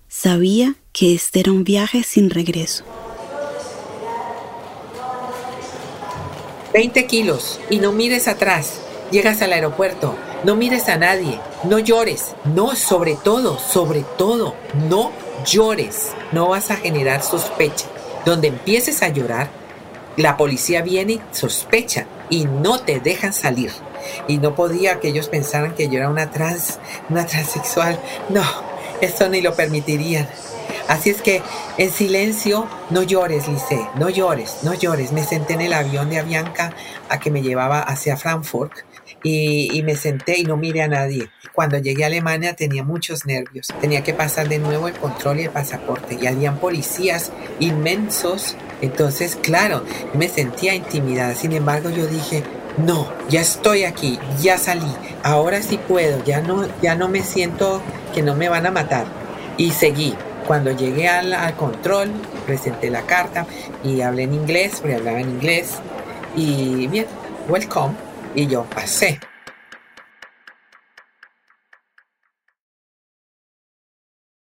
Sabía 0.07 0.73
que 0.91 1.13
este 1.13 1.41
era 1.41 1.51
un 1.51 1.63
viaje 1.63 2.01
sin 2.01 2.31
regreso. 2.31 2.83
20 6.73 7.05
kilos 7.05 7.59
y 7.69 7.77
no 7.77 7.91
mires 7.91 8.27
atrás. 8.27 8.81
Llegas 9.11 9.43
al 9.43 9.53
aeropuerto, 9.53 10.17
no 10.43 10.55
mires 10.55 10.87
a 10.89 10.97
nadie, 10.97 11.39
no 11.63 11.79
llores, 11.79 12.35
no, 12.45 12.75
sobre 12.75 13.15
todo, 13.15 13.57
sobre 13.57 14.03
todo, 14.17 14.55
no 14.89 15.11
llores. 15.45 16.09
No 16.31 16.49
vas 16.49 16.71
a 16.71 16.75
generar 16.75 17.23
sospecha. 17.23 17.87
Donde 18.25 18.49
empieces 18.49 19.01
a 19.01 19.09
llorar, 19.09 19.49
la 20.15 20.37
policía 20.37 20.81
viene 20.81 21.13
y 21.13 21.21
sospecha 21.31 22.05
y 22.29 22.45
no 22.45 22.79
te 22.79 22.99
dejan 22.99 23.33
salir. 23.33 23.71
Y 24.27 24.37
no 24.37 24.55
podía 24.55 24.99
que 24.99 25.09
ellos 25.09 25.29
pensaran 25.29 25.73
que 25.73 25.89
yo 25.89 25.97
era 25.97 26.09
una 26.09 26.31
trans, 26.31 26.79
una 27.09 27.25
transexual. 27.25 27.99
No, 28.29 28.43
eso 29.01 29.29
ni 29.29 29.41
lo 29.41 29.55
permitirían. 29.55 30.27
Así 30.87 31.09
es 31.09 31.21
que 31.21 31.41
en 31.77 31.91
silencio, 31.91 32.67
no 32.89 33.03
llores, 33.03 33.47
Lice, 33.47 33.87
no 33.95 34.09
llores, 34.09 34.57
no 34.63 34.73
llores. 34.73 35.11
Me 35.11 35.23
senté 35.23 35.53
en 35.53 35.61
el 35.61 35.73
avión 35.73 36.09
de 36.09 36.19
Avianca 36.19 36.73
a 37.09 37.19
que 37.19 37.31
me 37.31 37.41
llevaba 37.41 37.81
hacia 37.81 38.17
Frankfurt 38.17 38.86
y, 39.27 39.83
me 39.83 39.95
senté 39.95 40.39
y 40.39 40.43
no 40.43 40.57
miré 40.57 40.83
a 40.83 40.87
nadie. 40.87 41.29
Cuando 41.53 41.77
llegué 41.77 42.03
a 42.03 42.07
Alemania 42.07 42.55
tenía 42.55 42.83
muchos 42.83 43.25
nervios. 43.25 43.67
Tenía 43.81 44.03
que 44.03 44.13
pasar 44.13 44.47
de 44.47 44.59
nuevo 44.59 44.87
el 44.87 44.93
control 44.93 45.39
y 45.39 45.43
el 45.43 45.49
pasaporte 45.49 46.17
y 46.19 46.27
habían 46.27 46.57
policías 46.57 47.31
inmensos. 47.59 48.55
Entonces, 48.81 49.35
claro, 49.35 49.83
me 50.13 50.29
sentía 50.29 50.75
intimidada. 50.75 51.35
Sin 51.35 51.51
embargo, 51.51 51.89
yo 51.89 52.07
dije, 52.07 52.43
no, 52.77 53.11
ya 53.29 53.41
estoy 53.41 53.83
aquí, 53.83 54.19
ya 54.41 54.57
salí, 54.57 54.93
ahora 55.23 55.63
sí 55.63 55.79
puedo, 55.87 56.23
ya 56.23 56.41
no, 56.41 56.67
ya 56.81 56.95
no 56.95 57.09
me 57.09 57.23
siento 57.23 57.81
que 58.13 58.21
no 58.21 58.35
me 58.35 58.49
van 58.49 58.65
a 58.65 58.71
matar. 58.71 59.05
Y 59.57 59.71
seguí. 59.71 60.13
Cuando 60.45 60.71
llegué 60.71 61.09
al, 61.09 61.33
al 61.33 61.57
control, 61.57 62.09
presenté 62.45 62.89
la 62.89 63.01
carta 63.01 63.45
y 63.83 63.99
hablé 63.99 64.23
en 64.23 64.33
inglés, 64.33 64.77
porque 64.79 64.95
hablaba 64.95 65.19
en 65.19 65.29
inglés. 65.29 65.71
Y 66.37 66.87
bien, 66.87 67.07
welcome 67.49 68.06
y 68.35 68.47
yo 68.47 68.63
pasé. 68.69 69.19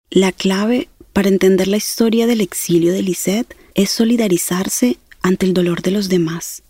La 0.10 0.32
clave 0.32 0.90
para 1.14 1.30
entender 1.30 1.68
la 1.68 1.78
historia 1.78 2.28
del 2.28 2.42
exilio 2.42 2.92
de 2.92 3.02
Lisette 3.02 3.56
es 3.76 3.90
solidarizarse 3.90 4.98
ante 5.22 5.46
el 5.46 5.54
dolor 5.54 5.82
de 5.82 5.92
los 5.92 6.10
demás. 6.10 6.64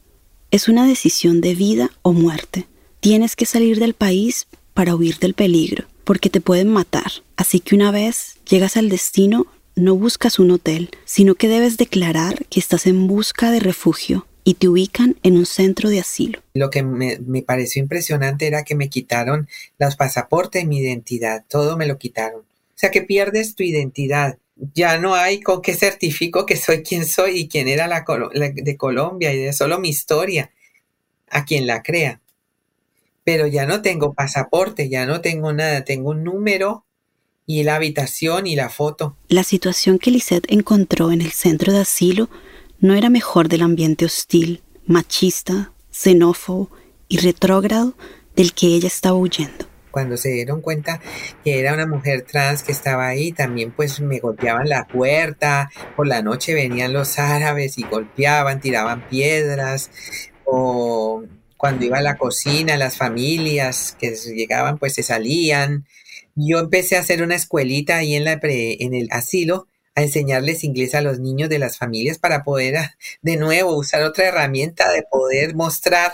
Es 0.52 0.68
una 0.68 0.86
decisión 0.86 1.42
de 1.42 1.56
vida 1.56 1.90
o 2.02 2.14
muerte. 2.14 2.68
Tienes 3.00 3.36
que 3.36 3.46
salir 3.46 3.80
del 3.80 3.94
país 3.94 4.48
para 4.74 4.96
huir 4.96 5.18
del 5.18 5.34
peligro, 5.34 5.86
porque 6.04 6.30
te 6.30 6.42
pueden 6.42 6.70
matar. 6.70 7.12
Así 7.36 7.60
que 7.60 7.76
una 7.76 7.92
vez 7.92 8.38
llegas 8.48 8.78
al 8.78 8.90
destino, 8.90 9.48
no 9.76 9.96
buscas 9.96 10.38
un 10.38 10.52
hotel, 10.52 10.90
sino 11.06 11.36
que 11.36 11.48
debes 11.48 11.78
declarar 11.78 12.46
que 12.48 12.60
estás 12.60 12.86
en 12.86 13.08
busca 13.08 13.50
de 13.50 13.60
refugio 13.60 14.28
y 14.44 14.56
te 14.56 14.68
ubican 14.68 15.18
en 15.24 15.38
un 15.38 15.46
centro 15.46 15.90
de 15.90 16.00
asilo. 16.00 16.42
Lo 16.54 16.70
que 16.70 16.84
me, 16.84 17.18
pareció 17.42 17.82
impresionante 17.82 18.48
era 18.48 18.64
que 18.64 18.76
me 18.76 18.90
quitaron 18.90 19.48
los 19.78 19.96
pasaportes, 19.96 20.66
mi 20.66 20.80
identidad, 20.80 21.46
todo 21.48 21.78
me 21.78 21.88
lo 21.88 21.98
quitaron. 21.98 22.42
O 22.42 22.76
sea 22.82 22.92
que 22.92 23.02
pierdes 23.02 23.56
tu 23.56 23.64
identidad. 23.64 24.38
Ya 24.74 24.98
no 24.98 25.16
hay 25.16 25.40
con 25.42 25.62
qué 25.62 25.74
certifico 25.74 26.46
que 26.46 26.56
soy 26.56 26.84
quien 26.84 27.06
soy 27.06 27.40
y 27.40 27.48
quién 27.48 27.68
era 27.68 27.88
la, 27.88 28.06
de 28.54 28.78
Colombia 28.78 29.34
y 29.34 29.38
de 29.38 29.54
solo 29.54 29.80
mi 29.80 29.90
historia, 29.90 30.52
a 31.30 31.46
quien 31.46 31.68
la 31.68 31.84
crea. 31.84 32.22
Pero 33.24 33.48
ya 33.48 33.66
no 33.66 33.82
tengo 33.82 34.14
pasaporte, 34.14 34.90
ya 34.90 35.06
no 35.06 35.22
tengo 35.22 35.54
nada, 35.54 35.84
tengo 35.84 36.10
un 36.10 36.24
número 36.24 36.86
y 37.46 37.64
la 37.64 37.76
habitación 37.76 38.48
y 38.48 38.56
la 38.56 38.70
foto. 38.70 39.16
La 39.28 39.44
situación 39.44 40.00
que 40.00 40.12
Lisette 40.12 40.52
encontró 40.52 41.12
en 41.12 41.22
el 41.22 41.32
centro 41.32 41.74
de 41.74 41.80
asilo 41.80 42.30
no 42.82 42.96
era 42.96 43.10
mejor 43.10 43.48
del 43.48 43.62
ambiente 43.62 44.06
hostil, 44.06 44.64
machista, 44.88 45.72
xenófobo 45.92 46.72
y 47.08 47.20
retrógrado 47.20 47.94
del 48.36 48.54
que 48.54 48.68
ella 48.68 48.88
estaba 48.88 49.16
huyendo. 49.16 49.68
Cuando 49.92 50.18
se 50.18 50.30
dieron 50.30 50.62
cuenta 50.62 51.00
que 51.44 51.60
era 51.60 51.74
una 51.74 51.86
mujer 51.86 52.24
trans 52.24 52.64
que 52.64 52.72
estaba 52.72 53.08
ahí, 53.08 53.34
también 53.34 53.72
pues 53.72 54.00
me 54.00 54.20
golpeaban 54.20 54.68
la 54.68 54.88
puerta, 54.88 55.70
por 55.96 56.08
la 56.08 56.24
noche 56.24 56.56
venían 56.56 56.94
los 56.94 57.20
árabes 57.20 57.78
y 57.78 57.84
golpeaban, 57.84 58.62
tiraban 58.62 59.08
piedras, 59.10 59.92
o 60.46 61.24
cuando 61.58 61.86
iba 61.86 62.00
a 62.00 62.02
la 62.02 62.18
cocina, 62.18 62.78
las 62.78 62.98
familias 62.98 63.96
que 64.00 64.16
llegaban 64.16 64.80
pues 64.80 64.96
se 64.96 65.04
salían. 65.04 65.86
Yo 66.36 66.58
empecé 66.60 66.96
a 66.96 67.02
hacer 67.02 67.22
una 67.22 67.36
escuelita 67.36 67.98
ahí 67.98 68.16
en, 68.16 68.26
en 68.28 68.94
el 68.96 69.08
asilo 69.12 69.68
a 69.96 70.02
enseñarles 70.04 70.64
inglés 70.64 70.96
a 70.96 71.02
los 71.02 71.20
niños 71.20 71.50
de 71.50 71.60
las 71.60 71.78
familias 71.78 72.18
para 72.20 72.44
poder 72.44 72.78
ah, 72.78 72.98
de 73.22 73.38
nuevo 73.38 73.76
usar 73.76 74.04
otra 74.04 74.26
herramienta 74.26 74.92
de 74.92 75.04
poder 75.04 75.56
mostrar 75.56 76.14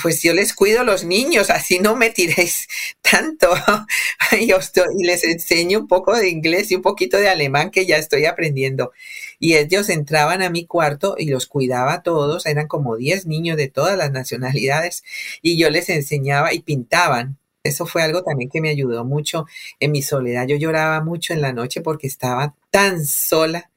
pues 0.00 0.22
yo 0.22 0.32
les 0.32 0.54
cuido 0.54 0.80
a 0.80 0.84
los 0.84 1.04
niños, 1.04 1.50
así 1.50 1.78
no 1.78 1.96
me 1.96 2.10
tiréis 2.10 2.68
tanto. 3.00 3.52
y 4.32 5.04
les 5.04 5.24
enseño 5.24 5.80
un 5.80 5.88
poco 5.88 6.16
de 6.16 6.28
inglés 6.28 6.70
y 6.70 6.76
un 6.76 6.82
poquito 6.82 7.18
de 7.18 7.28
alemán 7.28 7.70
que 7.70 7.86
ya 7.86 7.96
estoy 7.96 8.24
aprendiendo. 8.26 8.92
Y 9.38 9.56
ellos 9.56 9.88
entraban 9.88 10.42
a 10.42 10.50
mi 10.50 10.66
cuarto 10.66 11.16
y 11.18 11.26
los 11.28 11.46
cuidaba 11.46 11.94
a 11.94 12.02
todos, 12.02 12.46
eran 12.46 12.68
como 12.68 12.96
10 12.96 13.26
niños 13.26 13.56
de 13.56 13.68
todas 13.68 13.96
las 13.98 14.12
nacionalidades, 14.12 15.04
y 15.42 15.58
yo 15.58 15.70
les 15.70 15.88
enseñaba 15.88 16.54
y 16.54 16.60
pintaban 16.60 17.38
eso 17.64 17.86
fue 17.86 18.02
algo 18.02 18.22
también 18.22 18.50
que 18.50 18.60
me 18.60 18.68
ayudó 18.68 19.04
mucho 19.04 19.46
en 19.80 19.90
mi 19.90 20.02
soledad. 20.02 20.46
Yo 20.46 20.56
lloraba 20.56 21.02
mucho 21.02 21.32
en 21.32 21.40
la 21.40 21.54
noche 21.54 21.80
porque 21.80 22.06
estaba 22.06 22.54
tan 22.70 23.04
sola, 23.06 23.70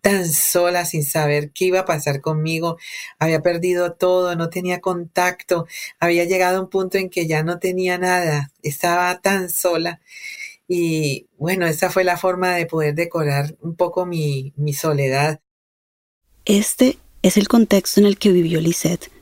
tan 0.00 0.28
sola 0.28 0.84
sin 0.84 1.04
saber 1.04 1.52
qué 1.52 1.66
iba 1.66 1.80
a 1.80 1.84
pasar 1.84 2.20
conmigo. 2.20 2.78
Había 3.20 3.40
perdido 3.40 3.92
todo, 3.92 4.34
no 4.34 4.50
tenía 4.50 4.80
contacto, 4.80 5.68
había 6.00 6.24
llegado 6.24 6.58
a 6.58 6.62
un 6.62 6.68
punto 6.68 6.98
en 6.98 7.10
que 7.10 7.28
ya 7.28 7.44
no 7.44 7.60
tenía 7.60 7.96
nada, 7.96 8.50
estaba 8.62 9.20
tan 9.20 9.48
sola. 9.50 10.00
Y 10.66 11.28
bueno, 11.38 11.66
esa 11.66 11.90
fue 11.90 12.02
la 12.02 12.18
forma 12.18 12.56
de 12.56 12.66
poder 12.66 12.96
decorar 12.96 13.56
un 13.60 13.76
poco 13.76 14.04
mi, 14.04 14.52
mi 14.56 14.72
soledad. 14.72 15.40
Este 16.44 16.98
es 17.22 17.36
el 17.36 17.46
contexto 17.46 18.00
en 18.00 18.06
el 18.06 18.18
que 18.18 18.32
vivió 18.32 18.60
Lisette, 18.60 19.12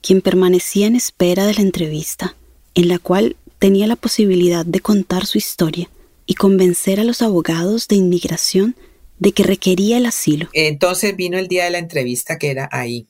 quien 0.00 0.22
permanecía 0.22 0.86
en 0.86 0.96
espera 0.96 1.44
de 1.44 1.54
la 1.54 1.60
entrevista, 1.60 2.36
en 2.74 2.88
la 2.88 2.98
cual 2.98 3.36
tenía 3.58 3.86
la 3.86 3.96
posibilidad 3.96 4.64
de 4.64 4.80
contar 4.80 5.26
su 5.26 5.38
historia 5.38 5.88
y 6.26 6.34
convencer 6.34 7.00
a 7.00 7.04
los 7.04 7.22
abogados 7.22 7.88
de 7.88 7.96
inmigración 7.96 8.76
de 9.18 9.32
que 9.32 9.44
requería 9.44 9.96
el 9.96 10.06
asilo. 10.06 10.48
Entonces 10.52 11.16
vino 11.16 11.38
el 11.38 11.48
día 11.48 11.64
de 11.64 11.70
la 11.70 11.78
entrevista 11.78 12.38
que 12.38 12.50
era 12.50 12.68
ahí. 12.72 13.06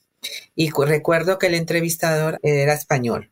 Y 0.54 0.70
recuerdo 0.70 1.38
que 1.38 1.46
el 1.46 1.54
entrevistador 1.54 2.38
era 2.42 2.74
español. 2.74 3.30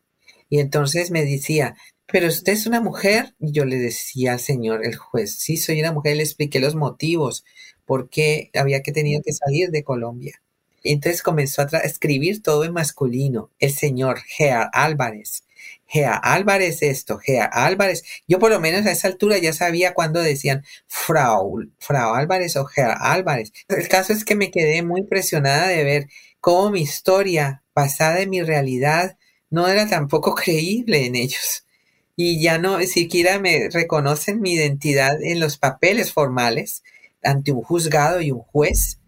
Y 0.49 0.59
entonces 0.59 1.11
me 1.11 1.23
decía, 1.23 1.75
pero 2.07 2.27
usted 2.27 2.53
es 2.53 2.67
una 2.67 2.81
mujer. 2.81 3.35
Y 3.39 3.51
yo 3.51 3.65
le 3.65 3.77
decía 3.77 4.33
al 4.33 4.39
señor, 4.39 4.85
el 4.85 4.95
juez, 4.95 5.35
sí, 5.37 5.57
soy 5.57 5.79
una 5.79 5.91
mujer. 5.91 6.17
Le 6.17 6.23
expliqué 6.23 6.59
los 6.59 6.75
motivos, 6.75 7.43
por 7.85 8.09
qué 8.09 8.51
había 8.53 8.81
que 8.81 8.91
tenido 8.91 9.21
que 9.23 9.33
salir 9.33 9.69
de 9.69 9.83
Colombia. 9.83 10.41
Entonces 10.83 11.23
comenzó 11.23 11.63
a 11.63 11.79
escribir 11.79 12.43
todo 12.43 12.63
en 12.63 12.73
masculino. 12.73 13.51
El 13.59 13.71
señor 13.71 14.19
Gea 14.21 14.63
Álvarez. 14.63 15.43
Gea 15.87 16.15
Álvarez 16.15 16.81
esto, 16.81 17.19
Gea 17.19 17.45
Álvarez. 17.45 18.03
Yo 18.27 18.39
por 18.39 18.51
lo 18.51 18.59
menos 18.59 18.85
a 18.85 18.91
esa 18.91 19.07
altura 19.07 19.37
ya 19.37 19.53
sabía 19.53 19.93
cuando 19.93 20.21
decían 20.21 20.63
Frau, 20.87 21.59
Frau 21.79 22.15
Álvarez 22.15 22.55
o 22.55 22.65
Gea 22.65 22.93
Álvarez. 22.93 23.51
El 23.67 23.87
caso 23.87 24.13
es 24.13 24.25
que 24.25 24.35
me 24.35 24.51
quedé 24.51 24.81
muy 24.83 25.01
impresionada 25.01 25.67
de 25.67 25.83
ver 25.83 26.07
cómo 26.41 26.71
mi 26.71 26.81
historia 26.81 27.63
basada 27.73 28.21
en 28.21 28.29
mi 28.29 28.41
realidad 28.41 29.17
no 29.49 29.67
era 29.67 29.87
tampoco 29.87 30.35
creíble 30.35 31.05
en 31.05 31.15
ellos. 31.15 31.65
Y 32.17 32.41
ya 32.41 32.57
no 32.57 32.79
siquiera 32.81 33.39
me 33.39 33.69
reconocen 33.69 34.41
mi 34.41 34.53
identidad 34.53 35.21
en 35.21 35.39
los 35.39 35.57
papeles 35.57 36.13
formales 36.13 36.81
ante 37.21 37.51
un 37.51 37.61
juzgado 37.61 38.21
y 38.21 38.31
un 38.31 38.39
juez. 38.39 38.99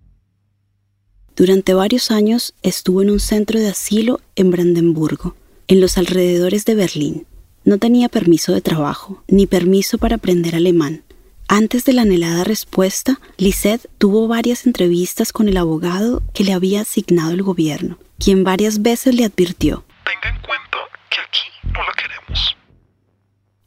Durante 1.35 1.73
varios 1.73 2.11
años 2.11 2.53
estuvo 2.63 3.01
en 3.01 3.11
un 3.11 3.19
centro 3.19 3.59
de 3.59 3.69
asilo 3.69 4.19
en 4.35 4.51
Brandenburgo 4.51 5.35
en 5.67 5.81
los 5.81 5.97
alrededores 5.97 6.65
de 6.65 6.75
Berlín. 6.75 7.27
No 7.63 7.77
tenía 7.77 8.07
permiso 8.07 8.53
de 8.53 8.61
trabajo, 8.61 9.23
ni 9.27 9.45
permiso 9.45 9.97
para 9.97 10.15
aprender 10.15 10.55
alemán. 10.55 11.03
Antes 11.49 11.85
de 11.85 11.93
la 11.93 12.01
anhelada 12.01 12.43
respuesta, 12.43 13.19
Lisette 13.37 13.89
tuvo 13.97 14.27
varias 14.27 14.65
entrevistas 14.65 15.31
con 15.31 15.47
el 15.47 15.57
abogado 15.57 16.21
que 16.33 16.43
le 16.43 16.53
había 16.53 16.81
asignado 16.81 17.31
el 17.31 17.41
gobierno, 17.41 17.99
quien 18.19 18.43
varias 18.43 18.81
veces 18.81 19.15
le 19.15 19.25
advirtió. 19.25 19.85
Tenga 20.03 20.35
en 20.35 20.41
cuenta 20.41 20.77
que 21.09 21.21
aquí 21.21 21.47
no 21.65 21.79
la 21.79 21.93
queremos. 21.93 22.55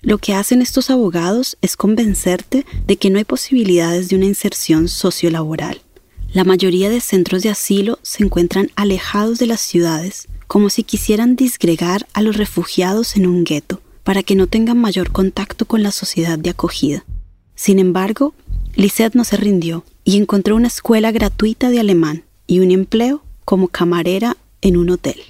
Lo 0.02 0.18
que 0.18 0.34
hacen 0.34 0.62
estos 0.62 0.90
abogados 0.90 1.58
es 1.60 1.76
convencerte 1.76 2.64
de 2.86 2.96
que 2.96 3.10
no 3.10 3.18
hay 3.18 3.24
posibilidades 3.24 4.08
de 4.08 4.16
una 4.16 4.26
inserción 4.26 4.88
sociolaboral. 4.88 5.82
La 6.32 6.44
mayoría 6.44 6.88
de 6.88 7.00
centros 7.00 7.42
de 7.42 7.50
asilo 7.50 7.98
se 8.02 8.22
encuentran 8.22 8.70
alejados 8.76 9.38
de 9.38 9.46
las 9.46 9.60
ciudades 9.60 10.28
como 10.50 10.68
si 10.68 10.82
quisieran 10.82 11.36
disgregar 11.36 12.08
a 12.12 12.22
los 12.22 12.36
refugiados 12.36 13.14
en 13.14 13.28
un 13.28 13.44
gueto 13.44 13.80
para 14.02 14.24
que 14.24 14.34
no 14.34 14.48
tengan 14.48 14.78
mayor 14.78 15.12
contacto 15.12 15.64
con 15.64 15.84
la 15.84 15.92
sociedad 15.92 16.40
de 16.40 16.50
acogida. 16.50 17.04
Sin 17.54 17.78
embargo, 17.78 18.34
Lisette 18.74 19.14
no 19.14 19.22
se 19.22 19.36
rindió 19.36 19.84
y 20.02 20.16
encontró 20.16 20.56
una 20.56 20.66
escuela 20.66 21.12
gratuita 21.12 21.70
de 21.70 21.78
alemán 21.78 22.24
y 22.48 22.58
un 22.58 22.72
empleo 22.72 23.22
como 23.44 23.68
camarera 23.68 24.36
en 24.60 24.76
un 24.76 24.90
hotel. 24.90 25.22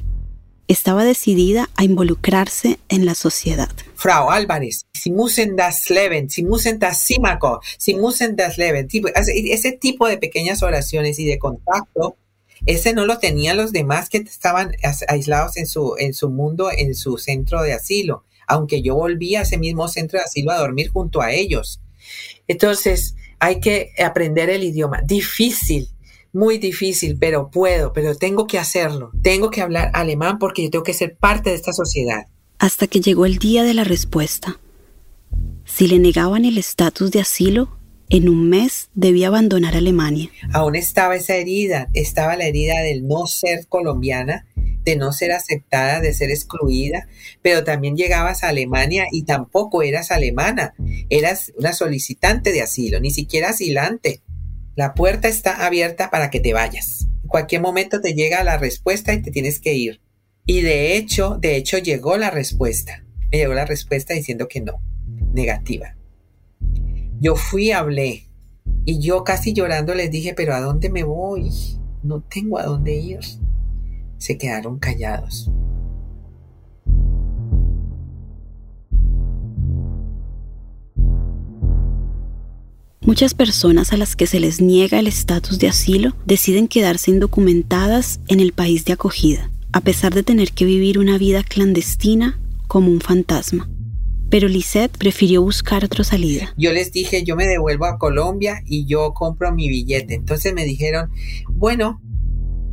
Estaba 0.69 1.05
decidida 1.05 1.69
a 1.77 1.85
involucrarse 1.85 2.79
en 2.89 3.05
la 3.05 3.15
sociedad. 3.15 3.69
Frau 3.97 4.31
Álvarez, 4.31 4.87
si 4.95 5.11
müssen 5.11 5.55
das 5.55 5.91
Leben, 5.91 6.31
si 6.31 6.45
müssen 6.45 6.79
das 6.79 7.03
Simako, 7.03 7.61
si 7.77 7.93
müssen 7.95 8.37
das 8.37 8.57
Leben, 8.57 8.89
ese 8.91 9.73
tipo 9.73 10.09
de 10.09 10.17
pequeñas 10.17 10.63
oraciones 10.63 11.19
y 11.19 11.27
de 11.27 11.39
contacto 11.39 12.17
ese 12.67 12.93
no 12.93 13.07
lo 13.07 13.19
tenían 13.19 13.57
los 13.57 13.73
demás 13.73 14.09
que 14.09 14.19
estaban 14.19 14.73
aislados 15.09 15.57
en 15.57 15.67
su, 15.67 15.95
en 15.99 16.15
su 16.15 16.31
mundo, 16.31 16.71
en 16.71 16.95
su 16.95 17.19
centro 17.19 17.63
de 17.63 17.73
asilo, 17.73 18.25
aunque 18.47 18.83
yo 18.83 18.95
volví 18.95 19.35
a 19.37 19.43
ese 19.43 19.59
mismo 19.59 19.89
centro 19.89 20.19
de 20.19 20.25
asilo 20.25 20.51
a 20.51 20.59
dormir 20.59 20.91
junto 20.91 21.21
a 21.21 21.33
ellos. 21.33 21.81
Entonces, 22.49 23.15
hay 23.39 23.61
que 23.61 23.93
aprender 24.05 24.51
el 24.51 24.65
idioma. 24.65 25.01
Difícil, 25.05 25.89
muy 26.33 26.59
difícil, 26.59 27.17
pero 27.19 27.51
puedo, 27.51 27.93
pero 27.93 28.15
tengo 28.15 28.47
que 28.47 28.59
hacerlo. 28.59 29.11
Tengo 29.23 29.51
que 29.51 29.63
hablar 29.63 29.91
alemán 29.95 30.39
porque 30.39 30.63
yo 30.63 30.71
tengo 30.71 30.85
que 30.85 30.95
ser 30.95 31.17
parte 31.17 31.51
de 31.51 31.57
esta 31.57 31.73
sociedad. 31.73 32.27
Hasta 32.59 32.87
que 32.87 33.01
llegó 33.01 33.27
el 33.27 33.39
día 33.39 33.65
de 33.65 33.75
la 33.75 33.85
respuesta. 33.85 34.61
Si 35.65 35.89
le 35.89 35.99
negaban 35.99 36.45
el 36.45 36.59
estatus 36.59 37.11
de 37.11 37.21
asilo, 37.21 37.80
en 38.11 38.29
un 38.29 38.49
mes 38.49 38.91
debía 38.95 39.29
abandonar 39.29 39.77
Alemania. 39.77 40.31
Aún 40.53 40.75
estaba 40.75 41.15
esa 41.15 41.37
herida, 41.37 41.89
estaba 41.95 42.37
la 42.37 42.45
herida 42.45 42.81
del 42.81 43.07
no 43.07 43.27
ser 43.27 43.67
colombiana, 43.69 44.47
de 44.57 44.97
no 44.97 45.13
ser 45.13 45.31
aceptada, 45.33 46.01
de 46.01 46.13
ser 46.13 46.31
excluida, 46.31 47.09
pero 47.41 47.63
también 47.63 47.97
llegabas 47.97 48.43
a 48.43 48.49
Alemania 48.49 49.07
y 49.13 49.23
tampoco 49.23 49.83
eras 49.83 50.11
alemana, 50.11 50.75
eras 51.09 51.53
una 51.57 51.73
solicitante 51.73 52.53
de 52.53 52.63
asilo, 52.63 52.99
ni 52.99 53.13
siquiera 53.13 53.51
asilante. 53.51 54.23
La 54.75 54.95
puerta 54.95 55.29
está 55.29 55.65
abierta 55.65 56.11
para 56.11 56.31
que 56.31 56.41
te 56.41 56.53
vayas. 56.53 57.07
En 57.23 57.29
cualquier 57.29 57.61
momento 57.61 58.01
te 58.01 58.15
llega 58.15 58.43
la 58.43 58.59
respuesta 58.59 59.13
y 59.13 59.23
te 59.23 59.31
tienes 59.31 59.61
que 59.61 59.75
ir. 59.75 60.01
Y 60.47 60.63
de 60.63 60.97
hecho, 60.97 61.39
de 61.41 61.57
hecho 61.57 61.79
llegó 61.79 62.17
la 62.17 62.31
respuesta. 62.31 63.05
Me 63.31 63.39
llegó 63.39 63.55
la 63.55 63.67
respuesta 63.67 64.15
diciendo 64.15 64.49
que 64.49 64.61
no, 64.61 64.83
negativa. 65.33 65.95
Yo 67.21 67.37
fui, 67.37 67.71
hablé. 67.71 68.31
Y 68.87 68.99
yo 68.99 69.25
casi 69.25 69.53
llorando 69.53 69.95
les 69.95 70.11
dije, 70.11 70.33
pero 70.35 70.55
¿a 70.55 70.61
dónde 70.61 70.89
me 70.89 71.05
voy? 71.05 71.51
No 72.03 72.23
tengo 72.23 72.59
a 72.59 72.65
dónde 72.65 72.97
ir. 72.97 73.21
Se 74.17 74.39
quedaron 74.39 74.79
callados. 74.79 75.51
Muchas 83.03 83.35
personas 83.35 83.93
a 83.93 83.99
las 83.99 84.17
que 84.17 84.27
se 84.27 84.41
les 84.41 84.63
niega 84.63 84.99
el 84.99 85.07
estatus 85.07 85.59
de 85.59 85.69
asilo 85.69 86.15
deciden 86.25 86.69
quedarse 86.69 87.11
indocumentadas 87.11 88.21
en 88.29 88.41
el 88.41 88.53
país 88.53 88.87
de 88.87 88.95
acogida, 88.95 89.51
a 89.73 89.83
pesar 89.83 90.15
de 90.15 90.23
tener 90.23 90.53
que 90.53 90.65
vivir 90.65 90.99
una 90.99 91.19
vida 91.19 91.43
clandestina 91.43 92.41
como 92.67 92.91
un 92.91 93.01
fantasma 93.01 93.69
pero 94.31 94.47
Lisette 94.49 94.97
prefirió 94.97 95.43
buscar 95.43 95.85
otra 95.85 96.05
salida. 96.05 96.55
Yo 96.57 96.73
les 96.73 96.93
dije, 96.93 97.25
yo 97.25 97.35
me 97.35 97.47
devuelvo 97.47 97.85
a 97.85 97.99
Colombia 97.99 98.63
y 98.65 98.87
yo 98.87 99.13
compro 99.13 99.53
mi 99.53 99.69
billete. 99.69 100.15
Entonces 100.15 100.55
me 100.55 100.65
dijeron, 100.65 101.11
bueno, 101.51 102.01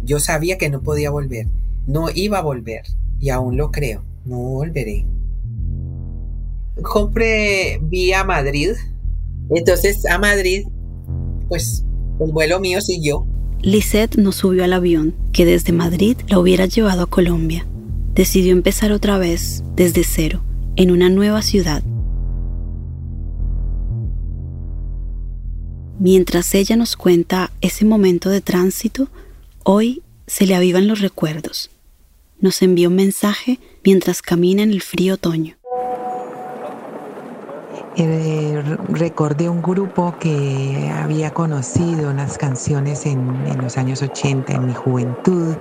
yo 0.04 0.20
sabía 0.20 0.58
que 0.58 0.70
no 0.70 0.84
podía 0.84 1.10
volver, 1.10 1.48
no 1.88 2.10
iba 2.14 2.38
a 2.38 2.44
volver 2.44 2.84
y 3.20 3.30
aún 3.30 3.58
lo 3.58 3.72
creo, 3.72 4.06
no 4.24 4.38
volveré. 4.38 5.08
Compré 6.84 7.80
vía 7.82 8.24
Madrid, 8.24 8.74
entonces 9.50 10.06
a 10.06 10.20
Madrid, 10.20 10.68
pues 11.50 11.84
el 12.20 12.32
vuelo 12.32 12.60
mío 12.60 12.82
siguió. 12.82 13.26
Lisette 13.64 14.18
no 14.18 14.32
subió 14.32 14.64
al 14.64 14.74
avión 14.74 15.16
que 15.34 15.44
desde 15.44 15.74
Madrid 15.74 16.18
la 16.28 16.38
hubiera 16.38 16.68
llevado 16.68 17.02
a 17.02 17.08
Colombia. 17.08 17.66
Decidió 18.14 18.52
empezar 18.52 18.92
otra 18.92 19.18
vez, 19.18 19.64
desde 19.76 20.04
cero 20.04 20.44
en 20.78 20.92
una 20.92 21.10
nueva 21.10 21.42
ciudad. 21.42 21.84
Mientras 26.00 26.54
ella 26.54 26.76
nos 26.76 26.96
cuenta 26.96 27.52
ese 27.60 27.84
momento 27.84 28.30
de 28.30 28.40
tránsito, 28.40 29.10
hoy 29.64 30.04
se 30.28 30.46
le 30.46 30.56
avivan 30.56 30.88
los 30.88 31.02
recuerdos. 31.02 31.72
Nos 32.40 32.62
envía 32.62 32.88
un 32.88 32.96
mensaje 32.96 33.60
mientras 33.84 34.22
camina 34.22 34.62
en 34.62 34.70
el 34.70 34.82
frío 34.82 35.16
otoño. 35.16 35.56
Eh, 38.00 38.62
recordé 38.90 39.50
un 39.50 39.64
grupo 39.64 40.14
que 40.20 40.92
había 40.94 41.34
conocido 41.34 42.12
unas 42.12 42.38
canciones 42.38 43.08
en, 43.08 43.58
los 43.60 43.76
años 43.80 44.04
80, 44.04 44.54
en 44.54 44.68
mi 44.68 44.76
juventud, 44.76 45.56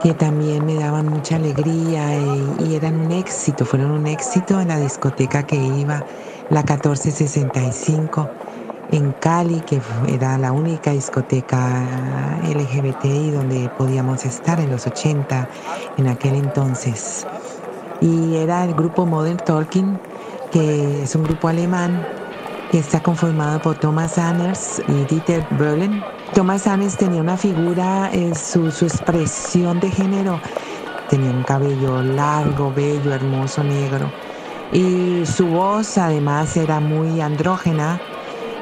que 0.00 0.14
también 0.14 0.64
me 0.64 0.76
daban 0.76 1.08
mucha 1.08 1.36
alegría 1.36 2.16
y, 2.16 2.74
eran 2.74 2.96
un 2.96 3.12
éxito, 3.12 3.66
fueron 3.66 3.90
un 3.90 4.06
éxito 4.06 4.60
en 4.60 4.68
la 4.68 4.78
discoteca 4.78 5.42
que 5.42 5.56
iba, 5.56 6.04
la 6.48 6.60
1465 6.60 8.30
en 8.92 9.12
Cali, 9.12 9.60
que 9.60 9.80
era 10.08 10.38
la 10.38 10.52
única 10.52 10.92
discoteca 10.92 12.40
LGBTI 12.42 13.30
donde 13.30 13.70
podíamos 13.76 14.24
estar 14.24 14.58
en 14.60 14.70
los 14.70 14.86
80 14.86 15.48
en 15.98 16.08
aquel 16.08 16.34
entonces. 16.34 17.26
Y 18.00 18.36
era 18.36 18.64
el 18.64 18.74
grupo 18.74 19.04
Modern 19.04 19.38
Talking, 19.38 20.00
que 20.50 21.02
es 21.02 21.14
un 21.14 21.24
grupo 21.24 21.48
alemán 21.48 22.08
que 22.70 22.78
está 22.78 23.00
conformado 23.00 23.60
por 23.60 23.76
Thomas 23.76 24.16
Anders 24.16 24.82
y 24.86 25.04
Dieter 25.04 25.46
Berlin 25.50 26.02
Thomas 26.32 26.62
Sanes 26.62 26.96
tenía 26.96 27.20
una 27.20 27.36
figura, 27.36 28.10
eh, 28.12 28.34
su, 28.36 28.70
su 28.70 28.84
expresión 28.84 29.80
de 29.80 29.90
género, 29.90 30.40
tenía 31.08 31.32
un 31.32 31.42
cabello 31.42 32.02
largo, 32.02 32.72
bello, 32.72 33.12
hermoso, 33.12 33.64
negro. 33.64 34.14
Y 34.70 35.26
su 35.26 35.48
voz 35.48 35.98
además 35.98 36.56
era 36.56 36.78
muy 36.80 37.20
andrógena. 37.20 38.04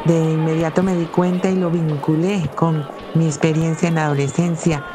De 0.07 0.33
inmediato 0.33 0.83
me 0.83 0.97
di 0.97 1.09
cuenta 1.09 1.51
y 1.51 1.57
lo 1.57 1.71
vinculé 1.71 2.51
con 2.55 2.89
mi 3.13 3.27
experiencia 3.27 3.89
en 3.89 3.97
la 3.97 4.07
adolescencia, 4.07 4.87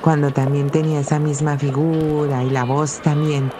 cuando 0.00 0.32
también 0.32 0.70
tenía 0.70 1.00
esa 1.00 1.18
misma 1.18 1.58
figura 1.58 2.44
y 2.44 2.50
la 2.50 2.64
voz 2.64 3.00
también. 3.00 3.52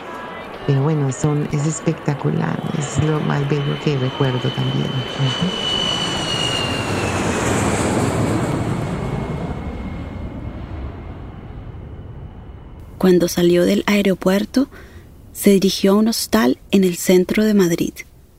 Pero 0.64 0.83
bueno, 0.85 1.11
son, 1.11 1.48
es 1.51 1.66
espectacular, 1.66 2.62
es 2.79 3.03
lo 3.03 3.20
más 3.20 3.48
bello 3.48 3.79
que 3.81 3.98
recuerdo 3.98 4.53
también. 4.53 5.05
Cuando 13.03 13.27
salió 13.27 13.65
del 13.65 13.83
aeropuerto, 13.87 14.69
se 15.33 15.51
dirigió 15.51 15.91
a 15.91 15.95
un 15.97 16.07
hostal 16.07 16.59
en 16.71 16.85
el 16.85 16.95
centro 16.95 17.45
de 17.45 17.53
Madrid. 17.53 17.95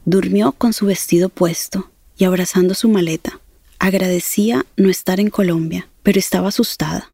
Durmió 0.06 0.54
con 0.54 0.72
su 0.72 0.86
vestido 0.86 1.28
puesto 1.28 1.92
y 2.18 2.24
abrazando 2.24 2.74
su 2.74 2.88
maleta. 2.88 3.42
Agradecía 3.78 4.66
no 4.78 4.90
estar 4.90 5.20
en 5.20 5.30
Colombia, 5.30 5.90
pero 6.02 6.18
estaba 6.18 6.48
asustada. 6.48 7.12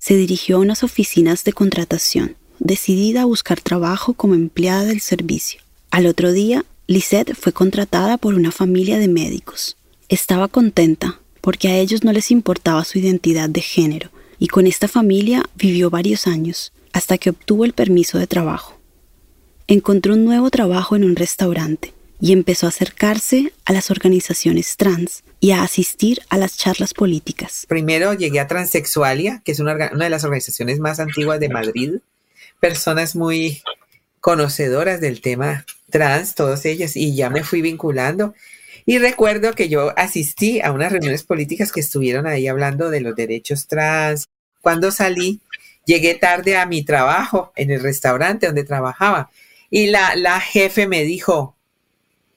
Se 0.00 0.16
dirigió 0.16 0.56
a 0.56 0.58
unas 0.58 0.82
oficinas 0.82 1.44
de 1.44 1.52
contratación, 1.52 2.34
decidida 2.58 3.22
a 3.22 3.26
buscar 3.26 3.60
trabajo 3.60 4.14
como 4.14 4.34
empleada 4.34 4.82
del 4.82 5.00
servicio. 5.00 5.60
Al 5.92 6.04
otro 6.04 6.32
día, 6.32 6.64
Lisette 6.88 7.36
fue 7.36 7.52
contratada 7.52 8.18
por 8.18 8.34
una 8.34 8.50
familia 8.50 8.98
de 8.98 9.06
médicos. 9.06 9.76
Estaba 10.08 10.48
contenta 10.48 11.20
porque 11.42 11.68
a 11.68 11.78
ellos 11.78 12.02
no 12.02 12.12
les 12.12 12.32
importaba 12.32 12.84
su 12.84 12.98
identidad 12.98 13.48
de 13.48 13.60
género 13.60 14.10
y 14.40 14.48
con 14.48 14.66
esta 14.66 14.88
familia 14.88 15.48
vivió 15.54 15.90
varios 15.90 16.26
años 16.26 16.72
hasta 16.92 17.18
que 17.18 17.30
obtuvo 17.30 17.64
el 17.64 17.72
permiso 17.72 18.18
de 18.18 18.26
trabajo. 18.26 18.78
Encontró 19.66 20.14
un 20.14 20.24
nuevo 20.24 20.50
trabajo 20.50 20.96
en 20.96 21.04
un 21.04 21.16
restaurante 21.16 21.92
y 22.20 22.32
empezó 22.32 22.66
a 22.66 22.70
acercarse 22.70 23.52
a 23.64 23.72
las 23.72 23.90
organizaciones 23.90 24.76
trans 24.76 25.22
y 25.40 25.52
a 25.52 25.62
asistir 25.62 26.20
a 26.30 26.38
las 26.38 26.56
charlas 26.56 26.94
políticas. 26.94 27.64
Primero 27.68 28.14
llegué 28.14 28.40
a 28.40 28.48
Transexualia, 28.48 29.42
que 29.44 29.52
es 29.52 29.60
una, 29.60 29.74
una 29.74 30.04
de 30.04 30.10
las 30.10 30.24
organizaciones 30.24 30.80
más 30.80 31.00
antiguas 31.00 31.38
de 31.38 31.48
Madrid. 31.48 31.92
Personas 32.60 33.14
muy 33.14 33.62
conocedoras 34.20 35.00
del 35.00 35.20
tema 35.20 35.64
trans, 35.90 36.34
todas 36.34 36.64
ellas, 36.64 36.96
y 36.96 37.14
ya 37.14 37.30
me 37.30 37.44
fui 37.44 37.62
vinculando. 37.62 38.34
Y 38.84 38.98
recuerdo 38.98 39.52
que 39.52 39.68
yo 39.68 39.92
asistí 39.96 40.60
a 40.60 40.72
unas 40.72 40.90
reuniones 40.90 41.22
políticas 41.22 41.72
que 41.72 41.80
estuvieron 41.80 42.26
ahí 42.26 42.48
hablando 42.48 42.90
de 42.90 43.00
los 43.00 43.14
derechos 43.14 43.66
trans. 43.66 44.28
Cuando 44.60 44.90
salí, 44.90 45.40
Llegué 45.88 46.16
tarde 46.16 46.58
a 46.58 46.66
mi 46.66 46.84
trabajo 46.84 47.50
en 47.56 47.70
el 47.70 47.80
restaurante 47.80 48.44
donde 48.44 48.62
trabajaba 48.62 49.30
y 49.70 49.86
la, 49.86 50.16
la 50.16 50.38
jefe 50.38 50.86
me 50.86 51.02
dijo, 51.02 51.56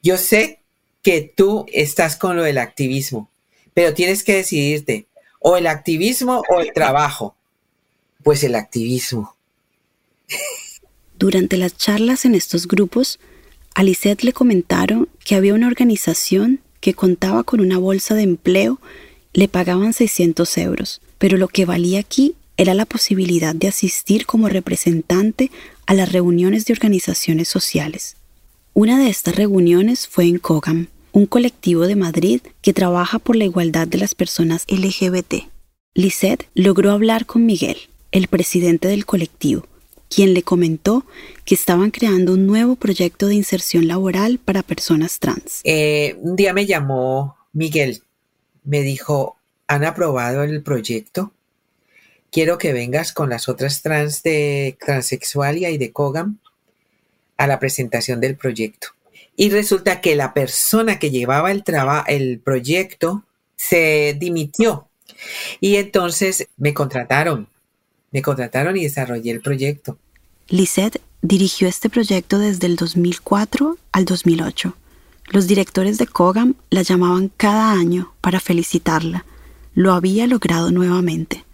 yo 0.01 0.15
sé 0.15 0.61
que 1.01 1.33
tú 1.35 1.65
estás 1.73 2.15
con 2.15 2.37
lo 2.37 2.43
del 2.43 2.57
activismo, 2.57 3.29
pero 3.73 3.93
tienes 3.93 4.23
que 4.23 4.37
decidirte 4.37 5.07
o 5.39 5.57
el 5.57 5.67
activismo 5.67 6.41
o 6.49 6.61
el 6.61 6.71
trabajo. 6.71 7.35
Pues 8.23 8.41
el 8.45 8.55
activismo. 8.55 9.35
Durante 11.19 11.57
las 11.57 11.75
charlas 11.75 12.23
en 12.23 12.35
estos 12.35 12.69
grupos, 12.69 13.19
a 13.75 13.83
Lisette 13.83 14.23
le 14.23 14.31
comentaron 14.31 15.09
que 15.25 15.35
había 15.35 15.55
una 15.55 15.67
organización 15.67 16.61
que 16.79 16.93
contaba 16.93 17.43
con 17.43 17.59
una 17.59 17.77
bolsa 17.77 18.15
de 18.15 18.21
empleo, 18.21 18.79
le 19.33 19.49
pagaban 19.49 19.91
600 19.91 20.57
euros, 20.57 21.01
pero 21.17 21.35
lo 21.35 21.49
que 21.49 21.65
valía 21.65 21.99
aquí 21.99 22.37
era 22.61 22.75
la 22.75 22.85
posibilidad 22.85 23.55
de 23.55 23.69
asistir 23.69 24.27
como 24.27 24.47
representante 24.47 25.49
a 25.87 25.95
las 25.95 26.11
reuniones 26.11 26.65
de 26.65 26.73
organizaciones 26.73 27.47
sociales. 27.47 28.17
Una 28.75 28.99
de 28.99 29.09
estas 29.09 29.35
reuniones 29.35 30.07
fue 30.07 30.25
en 30.25 30.37
COGAM, 30.37 30.85
un 31.11 31.25
colectivo 31.25 31.87
de 31.87 31.95
Madrid 31.95 32.41
que 32.61 32.71
trabaja 32.71 33.17
por 33.17 33.35
la 33.35 33.45
igualdad 33.45 33.87
de 33.87 33.97
las 33.97 34.13
personas 34.13 34.65
LGBT. 34.67 35.49
Lisette 35.95 36.49
logró 36.53 36.91
hablar 36.91 37.25
con 37.25 37.47
Miguel, 37.47 37.77
el 38.11 38.27
presidente 38.27 38.87
del 38.89 39.07
colectivo, 39.07 39.65
quien 40.07 40.35
le 40.35 40.43
comentó 40.43 41.03
que 41.45 41.55
estaban 41.55 41.89
creando 41.89 42.35
un 42.35 42.45
nuevo 42.45 42.75
proyecto 42.75 43.25
de 43.25 43.33
inserción 43.33 43.87
laboral 43.87 44.37
para 44.37 44.61
personas 44.61 45.17
trans. 45.17 45.61
Eh, 45.63 46.15
un 46.19 46.35
día 46.35 46.53
me 46.53 46.67
llamó 46.67 47.37
Miguel, 47.53 48.03
me 48.63 48.81
dijo, 48.81 49.37
¿han 49.65 49.83
aprobado 49.83 50.43
el 50.43 50.61
proyecto? 50.61 51.33
Quiero 52.31 52.57
que 52.57 52.73
vengas 52.73 53.13
con 53.13 53.29
las 53.29 53.49
otras 53.49 53.81
trans 53.81 54.23
de 54.23 54.77
Transexualia 54.79 55.69
y 55.69 55.77
de 55.77 55.91
Cogam 55.91 56.39
a 57.37 57.47
la 57.47 57.59
presentación 57.59 58.19
del 58.19 58.37
proyecto. 58.37 58.89
Y 59.35 59.49
resulta 59.49 60.01
que 60.01 60.15
la 60.15 60.33
persona 60.33 60.99
que 60.99 61.11
llevaba 61.11 61.51
el, 61.51 61.63
el 62.07 62.39
proyecto 62.39 63.25
se 63.55 64.15
dimitió. 64.19 64.87
Y 65.59 65.75
entonces 65.75 66.47
me 66.57 66.73
contrataron. 66.73 67.47
Me 68.11 68.21
contrataron 68.21 68.77
y 68.77 68.83
desarrollé 68.83 69.31
el 69.31 69.41
proyecto. 69.41 69.97
Lisette 70.47 71.01
dirigió 71.21 71.67
este 71.67 71.89
proyecto 71.89 72.39
desde 72.39 72.67
el 72.67 72.75
2004 72.75 73.77
al 73.91 74.05
2008. 74.05 74.75
Los 75.29 75.47
directores 75.47 75.97
de 75.97 76.07
Cogam 76.07 76.55
la 76.69 76.81
llamaban 76.81 77.29
cada 77.29 77.71
año 77.71 78.13
para 78.19 78.39
felicitarla. 78.39 79.25
Lo 79.73 79.93
había 79.93 80.27
logrado 80.27 80.71
nuevamente. 80.71 81.45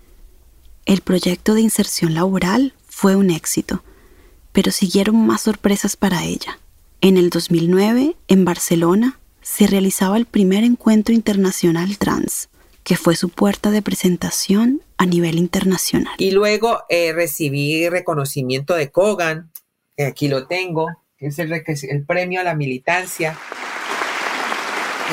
El 0.87 1.01
proyecto 1.01 1.53
de 1.53 1.59
inserción 1.59 2.13
laboral 2.13 2.73
fue 2.87 3.17
un 3.17 3.29
éxito, 3.29 3.83
pero 4.53 4.71
siguieron 4.71 5.27
más 5.27 5.41
sorpresas 5.41 5.97
para 5.97 6.23
ella. 6.23 6.59
En 7.01 7.17
el 7.17 7.29
2009, 7.29 8.15
en 8.29 8.45
Barcelona, 8.45 9.19
se 9.41 9.67
realizaba 9.67 10.15
el 10.15 10.25
primer 10.25 10.63
encuentro 10.63 11.13
internacional 11.13 11.97
trans, 11.97 12.47
que 12.85 12.95
fue 12.95 13.17
su 13.17 13.27
puerta 13.27 13.69
de 13.69 13.81
presentación 13.81 14.81
a 14.95 15.05
nivel 15.05 15.39
internacional. 15.39 16.13
Y 16.19 16.31
luego 16.31 16.79
eh, 16.87 17.11
recibí 17.11 17.89
reconocimiento 17.89 18.73
de 18.73 18.89
Kogan, 18.89 19.51
que 19.97 20.05
aquí 20.05 20.29
lo 20.29 20.47
tengo, 20.47 20.87
que 21.17 21.27
es 21.27 21.39
el, 21.39 21.51
el 21.51 22.05
premio 22.05 22.39
a 22.39 22.45
la 22.45 22.55
militancia. 22.55 23.37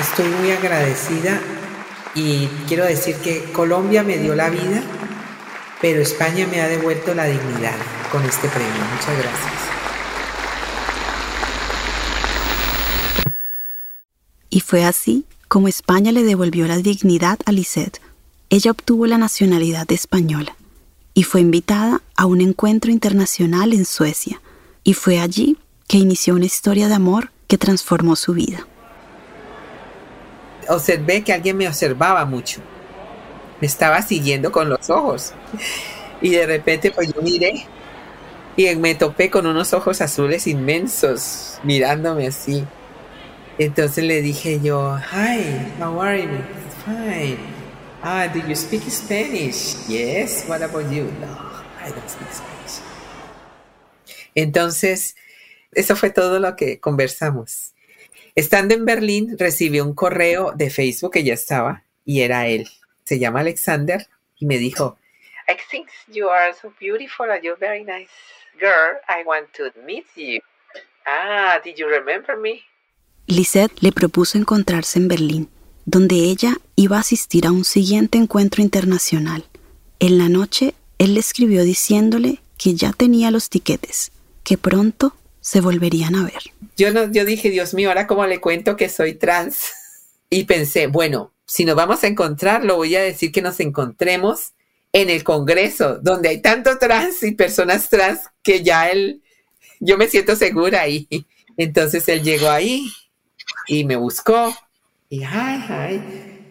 Estoy 0.00 0.28
muy 0.28 0.52
agradecida 0.52 1.40
y 2.14 2.46
quiero 2.68 2.84
decir 2.84 3.16
que 3.16 3.42
Colombia 3.50 4.04
me 4.04 4.18
dio 4.18 4.36
la 4.36 4.50
vida 4.50 4.84
pero 5.80 6.00
España 6.00 6.46
me 6.46 6.60
ha 6.60 6.68
devuelto 6.68 7.14
la 7.14 7.24
dignidad 7.24 7.74
con 8.10 8.24
este 8.24 8.48
premio. 8.48 8.72
Muchas 8.92 9.18
gracias. 9.18 9.52
Y 14.50 14.60
fue 14.60 14.84
así 14.84 15.24
como 15.48 15.68
España 15.68 16.12
le 16.12 16.22
devolvió 16.22 16.66
la 16.66 16.78
dignidad 16.78 17.38
a 17.44 17.52
Lisette. 17.52 18.00
Ella 18.50 18.70
obtuvo 18.70 19.06
la 19.06 19.18
nacionalidad 19.18 19.90
española 19.90 20.56
y 21.12 21.24
fue 21.24 21.40
invitada 21.40 22.02
a 22.16 22.26
un 22.26 22.40
encuentro 22.40 22.90
internacional 22.90 23.72
en 23.72 23.84
Suecia. 23.84 24.40
Y 24.84 24.94
fue 24.94 25.18
allí 25.18 25.58
que 25.88 25.98
inició 25.98 26.34
una 26.34 26.46
historia 26.46 26.88
de 26.88 26.94
amor 26.94 27.30
que 27.46 27.58
transformó 27.58 28.16
su 28.16 28.32
vida. 28.32 28.66
Observé 30.68 31.22
que 31.22 31.32
alguien 31.32 31.56
me 31.56 31.68
observaba 31.68 32.24
mucho 32.24 32.60
estaba 33.64 34.02
siguiendo 34.02 34.52
con 34.52 34.68
los 34.68 34.90
ojos. 34.90 35.32
Y 36.20 36.30
de 36.30 36.46
repente 36.46 36.90
pues 36.90 37.12
yo 37.12 37.22
miré 37.22 37.66
y 38.56 38.74
me 38.76 38.94
topé 38.94 39.30
con 39.30 39.46
unos 39.46 39.72
ojos 39.72 40.00
azules 40.00 40.46
inmensos 40.46 41.58
mirándome 41.62 42.26
así. 42.26 42.64
Entonces 43.58 44.04
le 44.04 44.22
dije 44.22 44.60
yo, 44.60 44.96
hi, 44.98 45.82
how 45.82 46.00
are 46.00 46.22
you? 46.22 46.28
Fine. 46.84 47.38
Ah, 48.02 48.28
do 48.32 48.40
you 48.46 48.54
speak 48.54 48.82
Spanish? 48.90 49.76
Yes. 49.88 50.44
What 50.46 50.62
about 50.62 50.90
you? 50.90 51.04
No, 51.20 51.26
I 51.82 51.90
don't 51.90 52.08
speak 52.08 52.30
Spanish. 52.32 52.80
Entonces, 54.34 55.14
eso 55.72 55.96
fue 55.96 56.10
todo 56.10 56.38
lo 56.38 56.56
que 56.56 56.80
conversamos. 56.80 57.72
Estando 58.34 58.74
en 58.74 58.84
Berlín, 58.84 59.36
recibí 59.38 59.80
un 59.80 59.94
correo 59.94 60.52
de 60.54 60.68
Facebook 60.68 61.12
que 61.12 61.24
ya 61.24 61.34
estaba 61.34 61.84
y 62.04 62.20
era 62.20 62.46
él 62.48 62.68
se 63.04 63.18
llama 63.18 63.40
Alexander, 63.40 64.06
y 64.38 64.46
me 64.46 64.58
dijo, 64.58 64.98
I 65.48 65.56
think 65.70 65.88
you 66.08 66.28
are 66.28 66.54
so 66.60 66.72
beautiful 66.80 67.30
and 67.30 67.42
you're 67.42 67.58
very 67.58 67.84
nice 67.84 68.10
girl. 68.58 68.98
I 69.08 69.24
want 69.24 69.48
to 69.56 69.64
meet 69.84 70.06
you. 70.16 70.40
Ah, 71.06 71.60
did 71.62 71.76
you 71.76 71.86
remember 71.88 72.36
me? 72.36 72.62
Lisette 73.26 73.82
le 73.82 73.92
propuso 73.92 74.38
encontrarse 74.38 74.98
en 74.98 75.08
Berlín, 75.08 75.48
donde 75.84 76.16
ella 76.16 76.56
iba 76.76 76.96
a 76.96 77.00
asistir 77.00 77.46
a 77.46 77.52
un 77.52 77.64
siguiente 77.64 78.18
encuentro 78.18 78.62
internacional. 78.62 79.44
En 79.98 80.18
la 80.18 80.28
noche, 80.28 80.74
él 80.98 81.14
le 81.14 81.20
escribió 81.20 81.62
diciéndole 81.62 82.40
que 82.58 82.74
ya 82.74 82.92
tenía 82.92 83.30
los 83.30 83.50
tiquetes, 83.50 84.12
que 84.42 84.56
pronto 84.56 85.14
se 85.40 85.60
volverían 85.60 86.14
a 86.14 86.24
ver. 86.24 86.42
Yo, 86.76 86.90
no, 86.90 87.10
yo 87.12 87.24
dije, 87.26 87.50
Dios 87.50 87.74
mío, 87.74 87.90
ahora 87.90 88.06
cómo 88.06 88.26
le 88.26 88.40
cuento 88.40 88.76
que 88.76 88.88
soy 88.88 89.14
trans. 89.14 89.72
Y 90.30 90.44
pensé, 90.44 90.86
bueno, 90.86 91.33
si 91.46 91.64
nos 91.64 91.76
vamos 91.76 92.02
a 92.04 92.06
encontrar, 92.06 92.64
lo 92.64 92.76
voy 92.76 92.94
a 92.96 93.02
decir 93.02 93.32
que 93.32 93.42
nos 93.42 93.60
encontremos 93.60 94.52
en 94.92 95.10
el 95.10 95.24
Congreso, 95.24 95.98
donde 95.98 96.28
hay 96.28 96.40
tanto 96.40 96.78
trans 96.78 97.22
y 97.22 97.32
personas 97.32 97.88
trans 97.88 98.20
que 98.42 98.62
ya 98.62 98.90
él, 98.90 99.22
yo 99.80 99.98
me 99.98 100.08
siento 100.08 100.36
segura 100.36 100.82
ahí. 100.82 101.08
Entonces 101.56 102.08
él 102.08 102.22
llegó 102.22 102.48
ahí 102.48 102.90
y 103.66 103.84
me 103.84 103.96
buscó 103.96 104.54
y, 105.14 105.18
hi, 105.18 105.60
hi, 105.68 106.00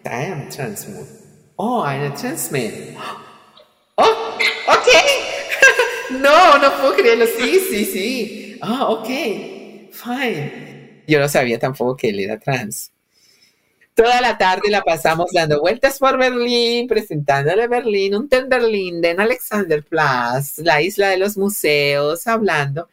I 0.06 0.24
am 0.32 0.48
trans 0.48 0.88
Oh, 1.58 1.82
I'm 1.82 2.10
a 2.10 2.14
trans 2.14 2.50
man. 2.50 2.96
Oh, 3.98 4.38
ok. 4.68 4.88
no, 6.12 6.58
no 6.58 6.80
puedo 6.80 6.94
creerlo. 6.94 7.26
Sí, 7.26 7.60
sí, 7.60 7.84
sí. 7.84 8.58
Oh, 8.62 9.00
ok. 9.00 9.08
Fine. 9.92 11.02
Yo 11.06 11.20
no 11.20 11.28
sabía 11.28 11.58
tampoco 11.58 11.94
que 11.94 12.08
él 12.08 12.20
era 12.20 12.38
trans. 12.38 12.90
Toda 13.94 14.20
la 14.20 14.36
tarde 14.36 14.70
la 14.70 14.82
pasamos 14.82 15.30
dando 15.32 15.60
vueltas 15.60 16.00
por 16.00 16.18
Berlín, 16.18 16.88
presentándole 16.88 17.68
Berlín, 17.68 18.16
un 18.16 18.28
Tenderlinden, 18.28 19.20
Alexanderplatz, 19.20 20.58
la 20.58 20.82
isla 20.82 21.10
de 21.10 21.18
los 21.18 21.36
museos, 21.36 22.26
hablando. 22.26 22.88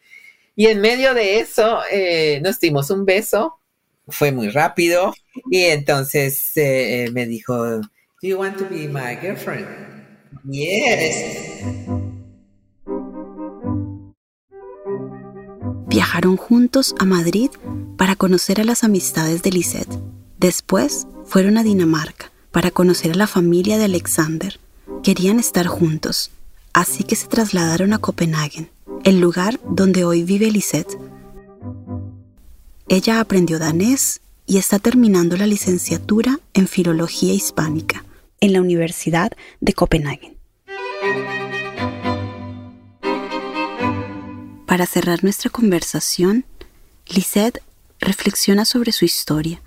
Y 0.54 0.66
en 0.66 0.80
medio 0.80 1.12
de 1.14 1.40
eso 1.40 1.80
eh, 1.90 2.40
nos 2.42 2.60
dimos 2.60 2.90
un 2.90 3.04
beso, 3.04 3.58
fue 4.08 4.32
muy 4.32 4.48
rápido, 4.48 5.14
y 5.50 5.64
entonces 5.64 6.52
eh, 6.56 7.08
me 7.12 7.26
dijo, 7.26 7.56
¿Do 7.78 7.88
you 8.20 8.38
want 8.38 8.56
to 8.58 8.68
be 8.68 8.86
my 8.88 9.16
girlfriend? 9.20 9.66
Yes. 10.48 11.64
Viajaron 15.86 16.36
juntos 16.36 16.94
a 16.98 17.04
Madrid 17.04 17.50
para 17.96 18.16
conocer 18.16 18.60
a 18.60 18.64
las 18.64 18.84
amistades 18.84 19.42
de 19.42 19.50
Lisette. 19.50 20.11
Después 20.42 21.06
fueron 21.24 21.56
a 21.56 21.62
Dinamarca 21.62 22.32
para 22.50 22.72
conocer 22.72 23.12
a 23.12 23.14
la 23.14 23.28
familia 23.28 23.78
de 23.78 23.84
Alexander. 23.84 24.58
Querían 25.04 25.38
estar 25.38 25.68
juntos, 25.68 26.32
así 26.72 27.04
que 27.04 27.14
se 27.14 27.28
trasladaron 27.28 27.92
a 27.92 27.98
Copenhague, 27.98 28.68
el 29.04 29.20
lugar 29.20 29.60
donde 29.64 30.02
hoy 30.02 30.24
vive 30.24 30.50
Lisette. 30.50 30.98
Ella 32.88 33.20
aprendió 33.20 33.60
danés 33.60 34.20
y 34.44 34.58
está 34.58 34.80
terminando 34.80 35.36
la 35.36 35.46
licenciatura 35.46 36.40
en 36.54 36.66
Filología 36.66 37.32
Hispánica 37.32 38.04
en 38.40 38.52
la 38.52 38.60
Universidad 38.60 39.30
de 39.60 39.72
Copenhague. 39.74 40.36
Para 44.66 44.86
cerrar 44.86 45.22
nuestra 45.22 45.50
conversación, 45.50 46.46
Lisette 47.06 47.62
reflexiona 48.00 48.64
sobre 48.64 48.90
su 48.90 49.04
historia 49.04 49.62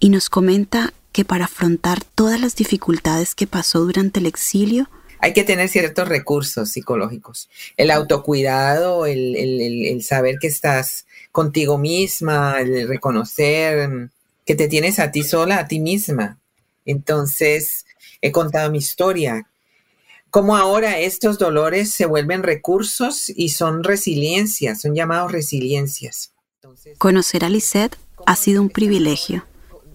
y 0.00 0.10
nos 0.10 0.30
comenta 0.30 0.92
que 1.12 1.24
para 1.24 1.46
afrontar 1.46 2.04
todas 2.04 2.40
las 2.40 2.54
dificultades 2.54 3.34
que 3.34 3.46
pasó 3.46 3.80
durante 3.80 4.20
el 4.20 4.26
exilio, 4.26 4.88
hay 5.20 5.32
que 5.32 5.42
tener 5.44 5.68
ciertos 5.68 6.08
recursos 6.08 6.70
psicológicos. 6.70 7.48
El 7.76 7.90
autocuidado, 7.90 9.06
el, 9.06 10.00
saber 10.04 10.36
que 10.40 10.46
estás 10.46 11.06
contigo 11.32 11.76
misma, 11.76 12.60
el 12.60 12.86
reconocer 12.86 14.10
que 14.46 14.54
te 14.54 14.68
tienes 14.68 14.98
a 14.98 15.10
ti 15.10 15.24
sola, 15.24 15.58
a 15.58 15.66
ti 15.66 15.80
misma. 15.80 16.38
Entonces, 16.84 17.84
he 18.22 18.30
contado 18.30 18.70
mi 18.70 18.78
historia, 18.78 19.48
cómo 20.30 20.56
ahora 20.56 21.00
estos 21.00 21.38
dolores 21.38 21.90
se 21.90 22.06
vuelven 22.06 22.44
recursos 22.44 23.28
y 23.28 23.48
son 23.48 23.82
resiliencias, 23.82 24.80
son 24.80 24.94
llamados 24.94 25.32
resiliencias. 25.32 26.32
Conocer 26.98 27.44
a 27.44 27.48
Lisette 27.48 27.96
ha 28.24 28.36
sido 28.36 28.62
un 28.62 28.70
privilegio 28.70 29.44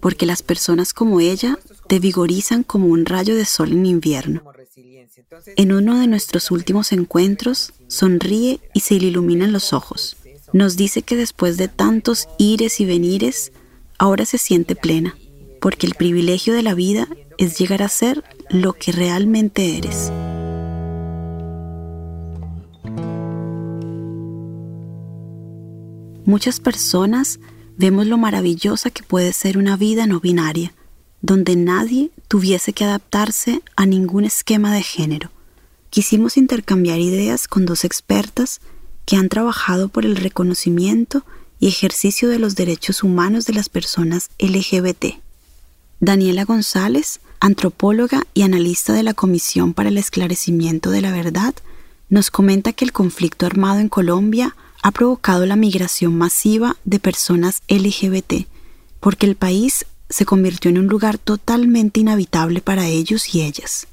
porque 0.04 0.26
las 0.26 0.42
personas 0.42 0.92
como 0.92 1.18
ella 1.18 1.58
te 1.88 1.98
vigorizan 1.98 2.62
como 2.62 2.88
un 2.88 3.06
rayo 3.06 3.34
de 3.34 3.46
sol 3.46 3.72
en 3.72 3.86
invierno. 3.86 4.42
En 5.56 5.72
uno 5.72 5.98
de 5.98 6.06
nuestros 6.06 6.50
últimos 6.50 6.92
encuentros, 6.92 7.72
sonríe 7.88 8.60
y 8.74 8.80
se 8.80 9.00
le 9.00 9.06
iluminan 9.06 9.50
los 9.50 9.72
ojos. 9.72 10.18
Nos 10.52 10.76
dice 10.76 11.00
que 11.00 11.16
después 11.16 11.56
de 11.56 11.68
tantos 11.68 12.28
ires 12.36 12.80
y 12.80 12.84
venires, 12.84 13.50
ahora 13.96 14.26
se 14.26 14.36
siente 14.36 14.76
plena, 14.76 15.16
porque 15.58 15.86
el 15.86 15.94
privilegio 15.94 16.52
de 16.52 16.62
la 16.62 16.74
vida 16.74 17.08
es 17.38 17.58
llegar 17.58 17.82
a 17.82 17.88
ser 17.88 18.22
lo 18.50 18.74
que 18.74 18.92
realmente 18.92 19.78
eres. 19.78 20.12
Muchas 26.26 26.60
personas 26.60 27.40
vemos 27.76 28.06
lo 28.06 28.18
maravillosa 28.18 28.90
que 28.90 29.02
puede 29.02 29.32
ser 29.32 29.58
una 29.58 29.76
vida 29.76 30.06
no 30.06 30.20
binaria, 30.20 30.72
donde 31.22 31.56
nadie 31.56 32.10
tuviese 32.28 32.72
que 32.72 32.84
adaptarse 32.84 33.62
a 33.76 33.86
ningún 33.86 34.24
esquema 34.24 34.74
de 34.74 34.82
género. 34.82 35.30
Quisimos 35.90 36.36
intercambiar 36.36 37.00
ideas 37.00 37.48
con 37.48 37.64
dos 37.66 37.84
expertas 37.84 38.60
que 39.06 39.16
han 39.16 39.28
trabajado 39.28 39.88
por 39.88 40.04
el 40.04 40.16
reconocimiento 40.16 41.24
y 41.60 41.68
ejercicio 41.68 42.28
de 42.28 42.38
los 42.38 42.56
derechos 42.56 43.02
humanos 43.02 43.46
de 43.46 43.54
las 43.54 43.68
personas 43.68 44.30
LGBT. 44.38 45.20
Daniela 46.00 46.44
González, 46.44 47.20
antropóloga 47.40 48.26
y 48.34 48.42
analista 48.42 48.92
de 48.92 49.02
la 49.02 49.14
Comisión 49.14 49.72
para 49.72 49.88
el 49.88 49.98
Esclarecimiento 49.98 50.90
de 50.90 51.00
la 51.00 51.12
Verdad, 51.12 51.54
nos 52.08 52.30
comenta 52.30 52.72
que 52.72 52.84
el 52.84 52.92
conflicto 52.92 53.46
armado 53.46 53.80
en 53.80 53.88
Colombia 53.88 54.56
ha 54.84 54.90
provocado 54.90 55.46
la 55.46 55.56
migración 55.56 56.14
masiva 56.14 56.76
de 56.84 57.00
personas 57.00 57.62
LGBT, 57.68 58.46
porque 59.00 59.24
el 59.24 59.34
país 59.34 59.86
se 60.10 60.26
convirtió 60.26 60.70
en 60.70 60.76
un 60.76 60.88
lugar 60.88 61.16
totalmente 61.16 62.00
inhabitable 62.00 62.60
para 62.60 62.86
ellos 62.86 63.34
y 63.34 63.40
ellas. 63.40 63.86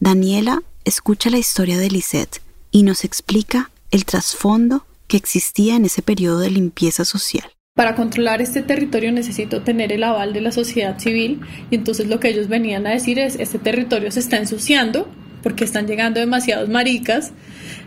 Daniela 0.00 0.62
escucha 0.86 1.28
la 1.28 1.36
historia 1.36 1.76
de 1.76 1.90
Lisette 1.90 2.40
y 2.70 2.82
nos 2.82 3.04
explica 3.04 3.70
el 3.90 4.06
trasfondo 4.06 4.86
que 5.06 5.18
existía 5.18 5.76
en 5.76 5.84
ese 5.84 6.00
periodo 6.00 6.38
de 6.38 6.50
limpieza 6.50 7.04
social. 7.04 7.52
Para 7.74 7.94
controlar 7.94 8.40
este 8.40 8.62
territorio 8.62 9.12
necesito 9.12 9.60
tener 9.60 9.92
el 9.92 10.02
aval 10.02 10.32
de 10.32 10.40
la 10.40 10.50
sociedad 10.50 10.98
civil 10.98 11.42
y 11.70 11.74
entonces 11.74 12.06
lo 12.06 12.20
que 12.20 12.28
ellos 12.30 12.48
venían 12.48 12.86
a 12.86 12.90
decir 12.90 13.18
es 13.18 13.36
este 13.36 13.58
territorio 13.58 14.10
se 14.10 14.20
está 14.20 14.38
ensuciando 14.38 15.10
porque 15.42 15.64
están 15.64 15.86
llegando 15.86 16.20
demasiados 16.20 16.70
maricas, 16.70 17.32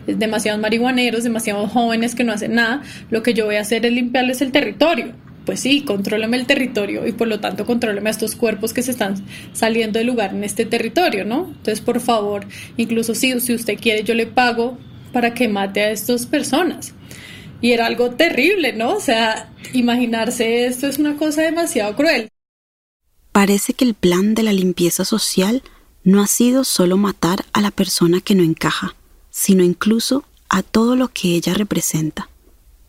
demasiados 0.06 0.60
marihuaneros, 0.60 1.24
demasiados 1.24 1.70
jóvenes 1.70 2.14
que 2.14 2.24
no 2.24 2.32
hacen 2.32 2.54
nada, 2.54 2.82
lo 3.10 3.22
que 3.22 3.34
yo 3.34 3.46
voy 3.46 3.56
a 3.56 3.60
hacer 3.60 3.86
es 3.86 3.92
limpiarles 3.92 4.42
el 4.42 4.52
territorio. 4.52 5.12
Pues 5.44 5.58
sí, 5.58 5.82
contrólame 5.82 6.36
el 6.36 6.46
territorio 6.46 7.06
y 7.06 7.12
por 7.12 7.26
lo 7.26 7.40
tanto 7.40 7.66
contrólame 7.66 8.10
a 8.10 8.12
estos 8.12 8.36
cuerpos 8.36 8.72
que 8.72 8.82
se 8.82 8.92
están 8.92 9.16
saliendo 9.52 9.98
del 9.98 10.06
lugar 10.06 10.32
en 10.34 10.44
este 10.44 10.64
territorio, 10.64 11.24
¿no? 11.24 11.46
Entonces, 11.48 11.80
por 11.80 12.00
favor, 12.00 12.46
incluso 12.76 13.14
si, 13.14 13.40
si 13.40 13.54
usted 13.54 13.76
quiere, 13.80 14.04
yo 14.04 14.14
le 14.14 14.26
pago 14.26 14.78
para 15.12 15.34
que 15.34 15.48
mate 15.48 15.80
a 15.82 15.90
estas 15.90 16.26
personas. 16.26 16.94
Y 17.60 17.72
era 17.72 17.86
algo 17.86 18.12
terrible, 18.12 18.72
¿no? 18.72 18.94
O 18.94 19.00
sea, 19.00 19.52
imaginarse 19.72 20.66
esto 20.66 20.86
es 20.86 20.98
una 20.98 21.16
cosa 21.16 21.42
demasiado 21.42 21.96
cruel. 21.96 22.28
Parece 23.32 23.72
que 23.72 23.84
el 23.84 23.94
plan 23.94 24.34
de 24.34 24.42
la 24.42 24.52
limpieza 24.52 25.04
social 25.04 25.62
no 26.04 26.22
ha 26.22 26.26
sido 26.26 26.64
solo 26.64 26.96
matar 26.96 27.44
a 27.52 27.60
la 27.60 27.70
persona 27.70 28.20
que 28.20 28.34
no 28.34 28.42
encaja, 28.42 28.94
sino 29.32 29.64
incluso 29.64 30.24
a 30.48 30.62
todo 30.62 30.94
lo 30.94 31.08
que 31.08 31.34
ella 31.34 31.54
representa. 31.54 32.28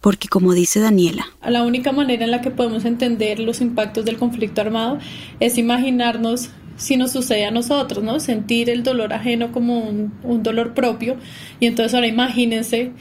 Porque 0.01 0.27
como 0.27 0.53
dice 0.53 0.81
Daniela, 0.81 1.25
la 1.47 1.63
única 1.63 1.93
manera 1.93 2.25
en 2.25 2.31
la 2.31 2.41
que 2.41 2.51
podemos 2.51 2.83
entender 2.83 3.39
los 3.39 3.61
impactos 3.61 4.03
del 4.03 4.17
conflicto 4.17 4.59
armado 4.59 4.99
es 5.39 5.57
imaginarnos 5.57 6.49
si 6.75 6.97
nos 6.97 7.11
sucede 7.11 7.45
a 7.45 7.51
nosotros, 7.51 8.03
¿no? 8.03 8.19
Sentir 8.19 8.69
el 8.69 8.83
dolor 8.83 9.13
ajeno 9.13 9.53
como 9.53 9.79
un, 9.79 10.43
dolor 10.43 10.73
propio. 10.73 11.15
Y 11.61 11.67
entonces 11.67 11.93
ahora 11.93 12.07
imagínense 12.07 12.91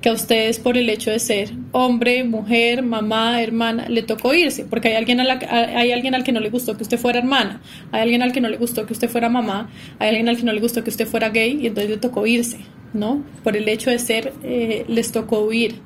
que 0.00 0.08
a 0.08 0.12
ustedes 0.12 0.58
por 0.58 0.76
el 0.76 0.88
hecho 0.90 1.10
de 1.10 1.18
ser 1.18 1.52
hombre, 1.72 2.22
mujer, 2.24 2.82
mamá, 2.82 3.42
hermana, 3.42 3.88
le 3.88 4.02
tocó 4.02 4.32
irse, 4.32 4.64
porque 4.64 4.88
hay 4.88 4.94
alguien, 4.94 5.20
a 5.20 5.24
la, 5.24 5.38
hay 5.50 5.92
alguien 5.92 6.14
al 6.14 6.24
que 6.24 6.32
no 6.32 6.40
le 6.40 6.50
gustó 6.50 6.76
que 6.76 6.82
usted 6.84 6.98
fuera 6.98 7.18
hermana, 7.18 7.60
hay 7.90 8.02
alguien 8.02 8.22
al 8.22 8.32
que 8.32 8.40
no 8.40 8.48
le 8.48 8.56
gustó 8.56 8.86
que 8.86 8.92
usted 8.92 9.08
fuera 9.08 9.28
mamá, 9.28 9.70
hay 9.98 10.10
alguien 10.10 10.28
al 10.28 10.36
que 10.36 10.44
no 10.44 10.52
le 10.52 10.60
gustó 10.60 10.84
que 10.84 10.90
usted 10.90 11.06
fuera 11.06 11.30
gay 11.30 11.58
y 11.60 11.66
entonces 11.66 11.90
le 11.90 11.96
tocó 11.96 12.26
irse, 12.26 12.58
¿no? 12.92 13.24
Por 13.42 13.56
el 13.56 13.68
hecho 13.68 13.90
de 13.90 13.98
ser, 13.98 14.32
eh, 14.44 14.84
les 14.88 15.10
tocó 15.10 15.40
huir. 15.40 15.80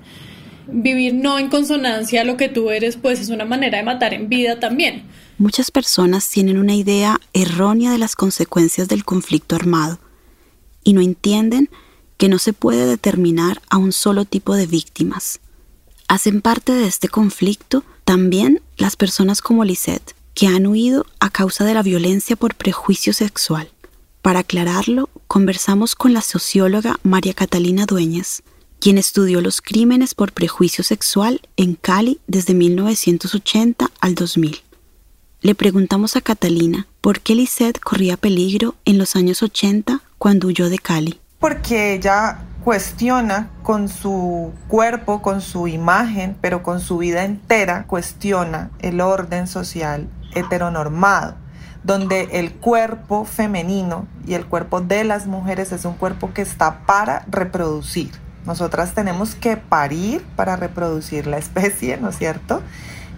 Vivir 0.68 1.14
no 1.14 1.38
en 1.38 1.48
consonancia 1.48 2.20
a 2.20 2.24
lo 2.24 2.36
que 2.36 2.48
tú 2.48 2.70
eres, 2.70 2.96
pues 2.96 3.18
es 3.18 3.30
una 3.30 3.44
manera 3.44 3.78
de 3.78 3.84
matar 3.84 4.14
en 4.14 4.28
vida 4.28 4.60
también. 4.60 5.04
Muchas 5.38 5.70
personas 5.70 6.28
tienen 6.30 6.58
una 6.58 6.74
idea 6.74 7.18
errónea 7.32 7.90
de 7.90 7.98
las 7.98 8.14
consecuencias 8.14 8.88
del 8.88 9.04
conflicto 9.04 9.56
armado 9.56 9.98
y 10.84 10.92
no 10.92 11.00
entienden 11.00 11.68
que 12.22 12.28
no 12.28 12.38
se 12.38 12.52
puede 12.52 12.86
determinar 12.86 13.60
a 13.68 13.78
un 13.78 13.90
solo 13.90 14.24
tipo 14.24 14.54
de 14.54 14.68
víctimas. 14.68 15.40
Hacen 16.06 16.40
parte 16.40 16.70
de 16.70 16.86
este 16.86 17.08
conflicto 17.08 17.82
también 18.04 18.62
las 18.76 18.94
personas 18.94 19.40
como 19.40 19.64
Lisette, 19.64 20.14
que 20.32 20.46
han 20.46 20.68
huido 20.68 21.04
a 21.18 21.30
causa 21.30 21.64
de 21.64 21.74
la 21.74 21.82
violencia 21.82 22.36
por 22.36 22.54
prejuicio 22.54 23.12
sexual. 23.12 23.72
Para 24.22 24.38
aclararlo, 24.38 25.10
conversamos 25.26 25.96
con 25.96 26.12
la 26.12 26.20
socióloga 26.20 27.00
María 27.02 27.34
Catalina 27.34 27.86
Dueñas, 27.86 28.44
quien 28.78 28.98
estudió 28.98 29.40
los 29.40 29.60
crímenes 29.60 30.14
por 30.14 30.30
prejuicio 30.30 30.84
sexual 30.84 31.40
en 31.56 31.74
Cali 31.74 32.20
desde 32.28 32.54
1980 32.54 33.90
al 33.98 34.14
2000. 34.14 34.62
le 35.40 35.56
preguntamos 35.56 36.14
a 36.14 36.20
Catalina 36.20 36.86
por 37.00 37.18
qué 37.18 37.34
Lisette 37.34 37.80
corría 37.80 38.16
peligro 38.16 38.76
en 38.84 38.98
los 38.98 39.16
años 39.16 39.42
80 39.42 40.02
cuando 40.18 40.46
huyó 40.46 40.68
de 40.68 40.78
Cali. 40.78 41.18
Porque 41.42 41.94
ella 41.94 42.38
cuestiona 42.62 43.50
con 43.64 43.88
su 43.88 44.52
cuerpo, 44.68 45.22
con 45.22 45.40
su 45.40 45.66
imagen, 45.66 46.36
pero 46.40 46.62
con 46.62 46.78
su 46.78 46.98
vida 46.98 47.24
entera, 47.24 47.84
cuestiona 47.88 48.70
el 48.78 49.00
orden 49.00 49.48
social 49.48 50.08
heteronormado, 50.36 51.34
donde 51.82 52.28
el 52.30 52.54
cuerpo 52.54 53.24
femenino 53.24 54.06
y 54.24 54.34
el 54.34 54.46
cuerpo 54.46 54.82
de 54.82 55.02
las 55.02 55.26
mujeres 55.26 55.72
es 55.72 55.84
un 55.84 55.94
cuerpo 55.94 56.32
que 56.32 56.42
está 56.42 56.86
para 56.86 57.24
reproducir. 57.28 58.12
Nosotras 58.46 58.94
tenemos 58.94 59.34
que 59.34 59.56
parir 59.56 60.24
para 60.36 60.54
reproducir 60.54 61.26
la 61.26 61.38
especie, 61.38 61.96
¿no 61.96 62.10
es 62.10 62.18
cierto? 62.18 62.62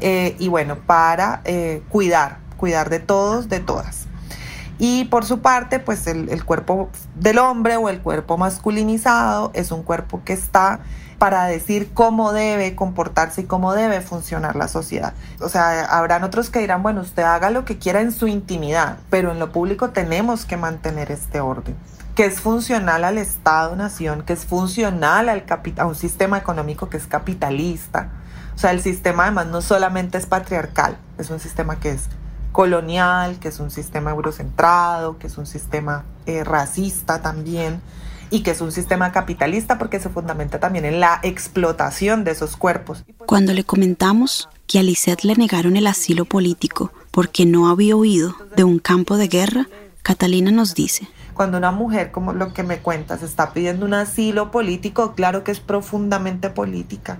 Eh, 0.00 0.34
y 0.38 0.48
bueno, 0.48 0.78
para 0.78 1.42
eh, 1.44 1.82
cuidar, 1.90 2.38
cuidar 2.56 2.88
de 2.88 3.00
todos, 3.00 3.50
de 3.50 3.60
todas. 3.60 4.06
Y 4.78 5.04
por 5.04 5.24
su 5.24 5.40
parte, 5.40 5.78
pues 5.78 6.06
el, 6.06 6.44
cuerpo 6.44 6.88
del 7.14 7.38
hombre 7.38 7.76
o 7.76 7.88
el 7.88 8.00
cuerpo 8.00 8.36
masculinizado 8.36 9.50
es 9.54 9.70
un 9.70 9.82
cuerpo 9.82 10.22
que 10.24 10.32
está 10.32 10.80
para 11.18 11.44
decir 11.44 11.92
cómo 11.94 12.32
debe 12.32 12.74
comportarse 12.74 13.42
y 13.42 13.44
cómo 13.44 13.72
debe 13.72 14.00
funcionar 14.00 14.56
la 14.56 14.66
sociedad. 14.66 15.14
O 15.40 15.48
sea, 15.48 15.84
habrán 15.84 16.24
otros 16.24 16.50
que 16.50 16.58
dirán, 16.58 16.82
bueno, 16.82 17.02
usted 17.02 17.22
haga 17.22 17.50
lo 17.50 17.64
que 17.64 17.78
quiera 17.78 18.00
en 18.00 18.10
su 18.10 18.26
intimidad, 18.26 18.98
pero 19.10 19.30
en 19.30 19.38
lo 19.38 19.52
público 19.52 19.90
tenemos 19.90 20.44
que 20.44 20.56
mantener 20.56 21.12
este 21.12 21.40
orden 21.40 21.76
que 22.14 22.26
es 22.26 22.40
funcional 22.40 23.02
al 23.02 23.18
Estado-Nación, 23.18 24.22
que 24.22 24.34
es 24.34 24.44
funcional 24.44 25.28
al 25.28 25.44
a 25.78 25.86
un 25.86 25.96
sistema 25.96 26.38
económico 26.38 26.88
que 26.88 26.96
es 26.96 27.06
capitalista. 27.06 28.08
O 28.54 28.58
sea, 28.58 28.70
el 28.70 28.80
sistema 28.80 29.24
además 29.24 29.48
no 29.48 29.60
solamente 29.62 30.16
es 30.16 30.26
patriarcal, 30.26 30.96
es 31.18 31.30
un 31.30 31.40
sistema 31.40 31.80
que 31.80 31.90
es 31.90 32.08
colonial, 32.54 33.40
que 33.40 33.48
es 33.48 33.58
un 33.58 33.72
sistema 33.72 34.12
eurocentrado, 34.12 35.18
que 35.18 35.26
es 35.26 35.38
un 35.38 35.44
sistema 35.44 36.04
eh, 36.26 36.44
racista 36.44 37.20
también 37.20 37.80
y 38.30 38.44
que 38.44 38.52
es 38.52 38.60
un 38.60 38.70
sistema 38.70 39.10
capitalista 39.10 39.76
porque 39.76 39.98
se 39.98 40.08
fundamenta 40.08 40.60
también 40.60 40.84
en 40.84 41.00
la 41.00 41.18
explotación 41.24 42.22
de 42.22 42.30
esos 42.30 42.56
cuerpos. 42.56 43.04
Cuando 43.26 43.52
le 43.54 43.64
comentamos 43.64 44.48
que 44.68 44.78
a 44.78 44.84
Lisette 44.84 45.24
le 45.24 45.34
negaron 45.34 45.76
el 45.76 45.88
asilo 45.88 46.26
político 46.26 46.92
porque 47.10 47.44
no 47.44 47.68
había 47.68 47.96
huido 47.96 48.36
de 48.54 48.62
un 48.62 48.78
campo 48.78 49.16
de 49.16 49.26
guerra, 49.26 49.66
Catalina 50.04 50.52
nos 50.52 50.76
dice, 50.76 51.08
cuando 51.34 51.58
una 51.58 51.72
mujer, 51.72 52.12
como 52.12 52.34
lo 52.34 52.52
que 52.52 52.62
me 52.62 52.78
cuentas, 52.78 53.24
está 53.24 53.52
pidiendo 53.52 53.84
un 53.84 53.94
asilo 53.94 54.52
político, 54.52 55.14
claro 55.16 55.42
que 55.42 55.50
es 55.50 55.58
profundamente 55.58 56.50
política. 56.50 57.18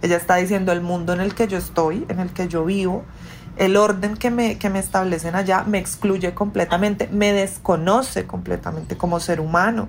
Ella 0.00 0.16
está 0.16 0.36
diciendo 0.36 0.72
el 0.72 0.80
mundo 0.80 1.12
en 1.12 1.20
el 1.20 1.34
que 1.34 1.46
yo 1.46 1.58
estoy, 1.58 2.06
en 2.08 2.20
el 2.20 2.30
que 2.30 2.48
yo 2.48 2.64
vivo, 2.64 3.04
el 3.56 3.76
orden 3.76 4.16
que 4.16 4.30
me, 4.30 4.58
que 4.58 4.70
me 4.70 4.78
establecen 4.78 5.34
allá 5.34 5.64
me 5.66 5.78
excluye 5.78 6.34
completamente, 6.34 7.08
me 7.12 7.32
desconoce 7.32 8.26
completamente 8.26 8.96
como 8.96 9.20
ser 9.20 9.40
humano 9.40 9.88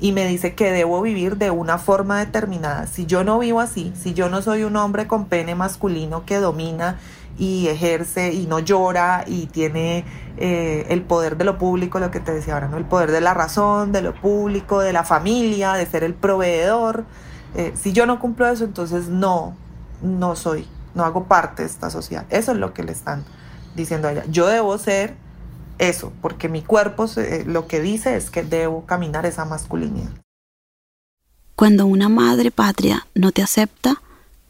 y 0.00 0.12
me 0.12 0.26
dice 0.26 0.54
que 0.54 0.72
debo 0.72 1.00
vivir 1.02 1.36
de 1.36 1.50
una 1.50 1.78
forma 1.78 2.18
determinada. 2.18 2.86
Si 2.86 3.06
yo 3.06 3.22
no 3.22 3.38
vivo 3.38 3.60
así, 3.60 3.92
si 3.94 4.14
yo 4.14 4.28
no 4.28 4.42
soy 4.42 4.64
un 4.64 4.76
hombre 4.76 5.06
con 5.06 5.26
pene 5.26 5.54
masculino 5.54 6.24
que 6.26 6.38
domina 6.38 6.98
y 7.38 7.68
ejerce 7.68 8.32
y 8.32 8.46
no 8.46 8.58
llora 8.58 9.24
y 9.26 9.46
tiene 9.46 10.04
eh, 10.38 10.86
el 10.88 11.02
poder 11.02 11.36
de 11.36 11.44
lo 11.44 11.58
público, 11.58 11.98
lo 12.00 12.10
que 12.10 12.20
te 12.20 12.32
decía 12.32 12.54
ahora, 12.54 12.68
¿no? 12.68 12.78
El 12.78 12.84
poder 12.84 13.10
de 13.10 13.20
la 13.20 13.32
razón, 13.32 13.92
de 13.92 14.02
lo 14.02 14.14
público, 14.14 14.80
de 14.80 14.92
la 14.92 15.04
familia, 15.04 15.74
de 15.74 15.86
ser 15.86 16.02
el 16.04 16.14
proveedor. 16.14 17.04
Eh, 17.54 17.72
si 17.80 17.92
yo 17.92 18.06
no 18.06 18.18
cumplo 18.18 18.48
eso, 18.48 18.64
entonces 18.64 19.08
no, 19.08 19.54
no 20.02 20.34
soy, 20.36 20.66
no 20.94 21.04
hago 21.04 21.24
parte 21.24 21.62
de 21.62 21.68
esta 21.68 21.90
sociedad. 21.90 22.26
Eso 22.30 22.52
es 22.52 22.58
lo 22.58 22.74
que 22.74 22.82
le 22.82 22.92
están 22.92 23.24
diciendo 23.74 24.08
a 24.08 24.12
ella. 24.12 24.24
Yo 24.28 24.46
debo 24.46 24.76
ser 24.78 25.14
eso, 25.78 26.12
porque 26.20 26.48
mi 26.48 26.62
cuerpo 26.62 27.06
eh, 27.16 27.44
lo 27.46 27.66
que 27.66 27.80
dice 27.80 28.16
es 28.16 28.30
que 28.30 28.42
debo 28.42 28.86
caminar 28.86 29.26
esa 29.26 29.44
masculinidad. 29.44 30.10
Cuando 31.56 31.86
una 31.86 32.08
madre 32.08 32.50
patria 32.50 33.06
no 33.14 33.32
te 33.32 33.42
acepta, 33.42 34.02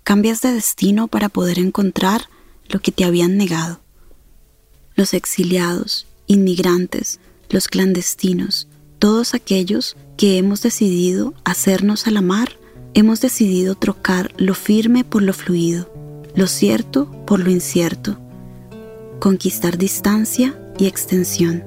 cambias 0.05 0.41
de 0.41 0.53
destino 0.53 1.09
para 1.09 1.29
poder 1.29 1.59
encontrar 1.59 2.29
lo 2.69 2.81
que 2.81 2.93
te 2.93 3.05
habían 3.05 3.37
negado. 3.37 3.81
Los 4.95 5.15
exiliados, 5.15 6.07
inmigrantes, 6.27 7.21
los 7.49 7.69
clandestinos, 7.69 8.69
todos 8.99 9.35
aquellos 9.35 9.97
que 10.17 10.39
hemos 10.39 10.63
decidido 10.63 11.35
hacernos 11.45 12.07
a 12.07 12.11
la 12.11 12.23
mar, 12.23 12.59
hemos 12.95 13.21
decidido 13.21 13.75
trocar 13.75 14.33
lo 14.37 14.55
firme 14.55 15.05
por 15.05 15.23
lo 15.23 15.33
fluido, 15.33 15.93
lo 16.35 16.47
cierto 16.47 17.11
por 17.27 17.41
lo 17.41 17.51
incierto, 17.51 18.17
conquistar 19.19 19.77
distancia 19.77 20.59
y 20.79 20.87
extensión, 20.87 21.65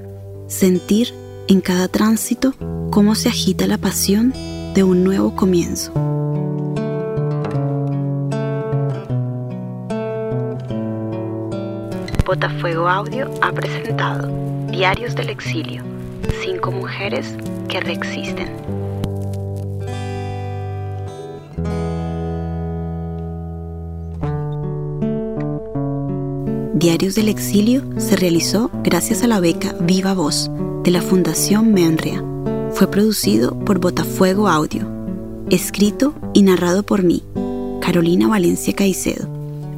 sentir 0.48 1.14
en 1.48 1.60
cada 1.60 1.88
tránsito 1.88 2.54
cómo 2.90 3.14
se 3.14 3.28
agita 3.28 3.66
la 3.66 3.78
pasión 3.78 4.32
de 4.74 4.82
un 4.82 5.04
nuevo 5.04 5.36
comienzo. 5.36 5.92
Botafuego 12.26 12.88
Audio 12.88 13.30
ha 13.40 13.52
presentado 13.52 14.28
Diarios 14.68 15.14
del 15.14 15.30
Exilio, 15.30 15.84
cinco 16.44 16.72
mujeres 16.72 17.36
que 17.68 17.78
reexisten. 17.78 18.85
Diarios 26.76 27.14
del 27.14 27.30
Exilio 27.30 27.82
se 27.96 28.16
realizó 28.16 28.70
gracias 28.84 29.22
a 29.22 29.26
la 29.26 29.40
beca 29.40 29.74
Viva 29.80 30.12
Voz 30.12 30.50
de 30.84 30.90
la 30.90 31.00
Fundación 31.00 31.72
Menria. 31.72 32.22
Fue 32.74 32.90
producido 32.90 33.58
por 33.60 33.80
Botafuego 33.80 34.46
Audio. 34.46 34.86
Escrito 35.48 36.12
y 36.34 36.42
narrado 36.42 36.82
por 36.82 37.02
mí, 37.02 37.22
Carolina 37.80 38.28
Valencia 38.28 38.74
Caicedo. 38.74 39.26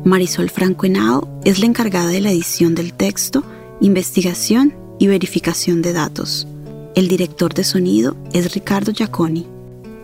Marisol 0.04 0.50
Franco 0.50 0.86
Henao 0.86 1.40
es 1.44 1.60
la 1.60 1.66
encargada 1.66 2.08
de 2.08 2.20
la 2.20 2.32
edición 2.32 2.74
del 2.74 2.92
texto, 2.92 3.44
investigación 3.80 4.74
y 4.98 5.06
verificación 5.06 5.82
de 5.82 5.92
datos. 5.92 6.48
El 6.96 7.06
director 7.06 7.54
de 7.54 7.62
sonido 7.62 8.16
es 8.32 8.54
Ricardo 8.54 8.92
Giaconi. 8.92 9.46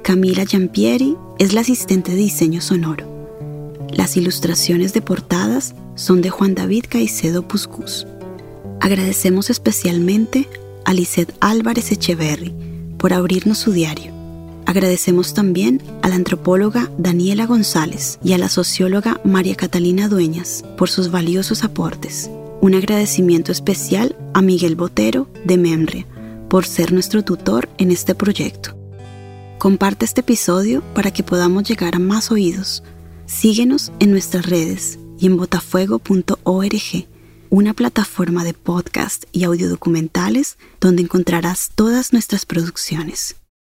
Camila 0.03 0.45
Giampieri 0.45 1.17
es 1.41 1.55
la 1.55 1.63
asistente 1.63 2.13
de 2.13 2.19
diseño 2.19 2.61
sonoro. 2.61 3.05
Las 3.91 4.17
ilustraciones 4.17 4.93
de 4.93 5.03
portadas 5.03 5.75
son 5.95 6.23
de 6.23 6.31
Juan 6.31 6.55
David 6.55 6.85
Caicedo 6.89 7.47
Puscus. 7.47 8.07
Agradecemos 8.81 9.51
especialmente 9.51 10.49
a 10.85 10.93
Lisette 10.93 11.35
Álvarez 11.41 11.93
Echeverry 11.93 12.55
por 12.99 13.13
abrirnos 13.13 13.59
su 13.59 13.73
diario. 13.73 14.13
Agradecemos 14.67 15.35
también 15.35 15.83
a 16.03 16.09
la 16.09 16.15
antropóloga 16.17 16.91
Daniela 16.99 17.47
González 17.47 18.19
y 18.25 18.33
a 18.33 18.39
la 18.39 18.49
socióloga 18.49 19.21
María 19.25 19.55
Catalina 19.55 20.09
Dueñas 20.09 20.65
por 20.77 20.91
sus 20.91 21.11
valiosos 21.11 21.65
aportes. 21.65 22.31
Un 22.61 22.75
agradecimiento 22.75 23.53
especial 23.53 24.17
a 24.33 24.41
Miguel 24.41 24.75
Botero 24.75 25.29
de 25.45 25.59
Memre 25.59 26.07
por 26.49 26.65
ser 26.65 26.93
nuestro 26.93 27.23
tutor 27.23 27.69
en 27.79 27.91
este 27.91 28.15
proyecto. 28.15 28.77
Comparte 29.59 30.05
este 30.05 30.23
episodio 30.23 30.83
para 30.95 31.11
que 31.11 31.23
podamos 31.23 31.65
llegar 31.65 31.95
a 31.95 31.99
más 31.99 32.31
oídos. 32.31 32.83
Síguenos 33.27 33.93
en 33.99 34.11
nuestras 34.11 34.47
redes 34.47 34.99
y 35.19 35.27
en 35.27 35.37
botafuego.org, 35.37 37.07
una 37.51 37.75
plataforma 37.75 38.45
de 38.45 38.55
podcast 38.55 39.25
y 39.33 39.45
audiodocumentales 39.45 40.59
donde 40.81 41.03
encontrarás 41.03 41.71
todas 41.75 42.13
nuestras 42.13 42.47
producciones. 42.47 43.37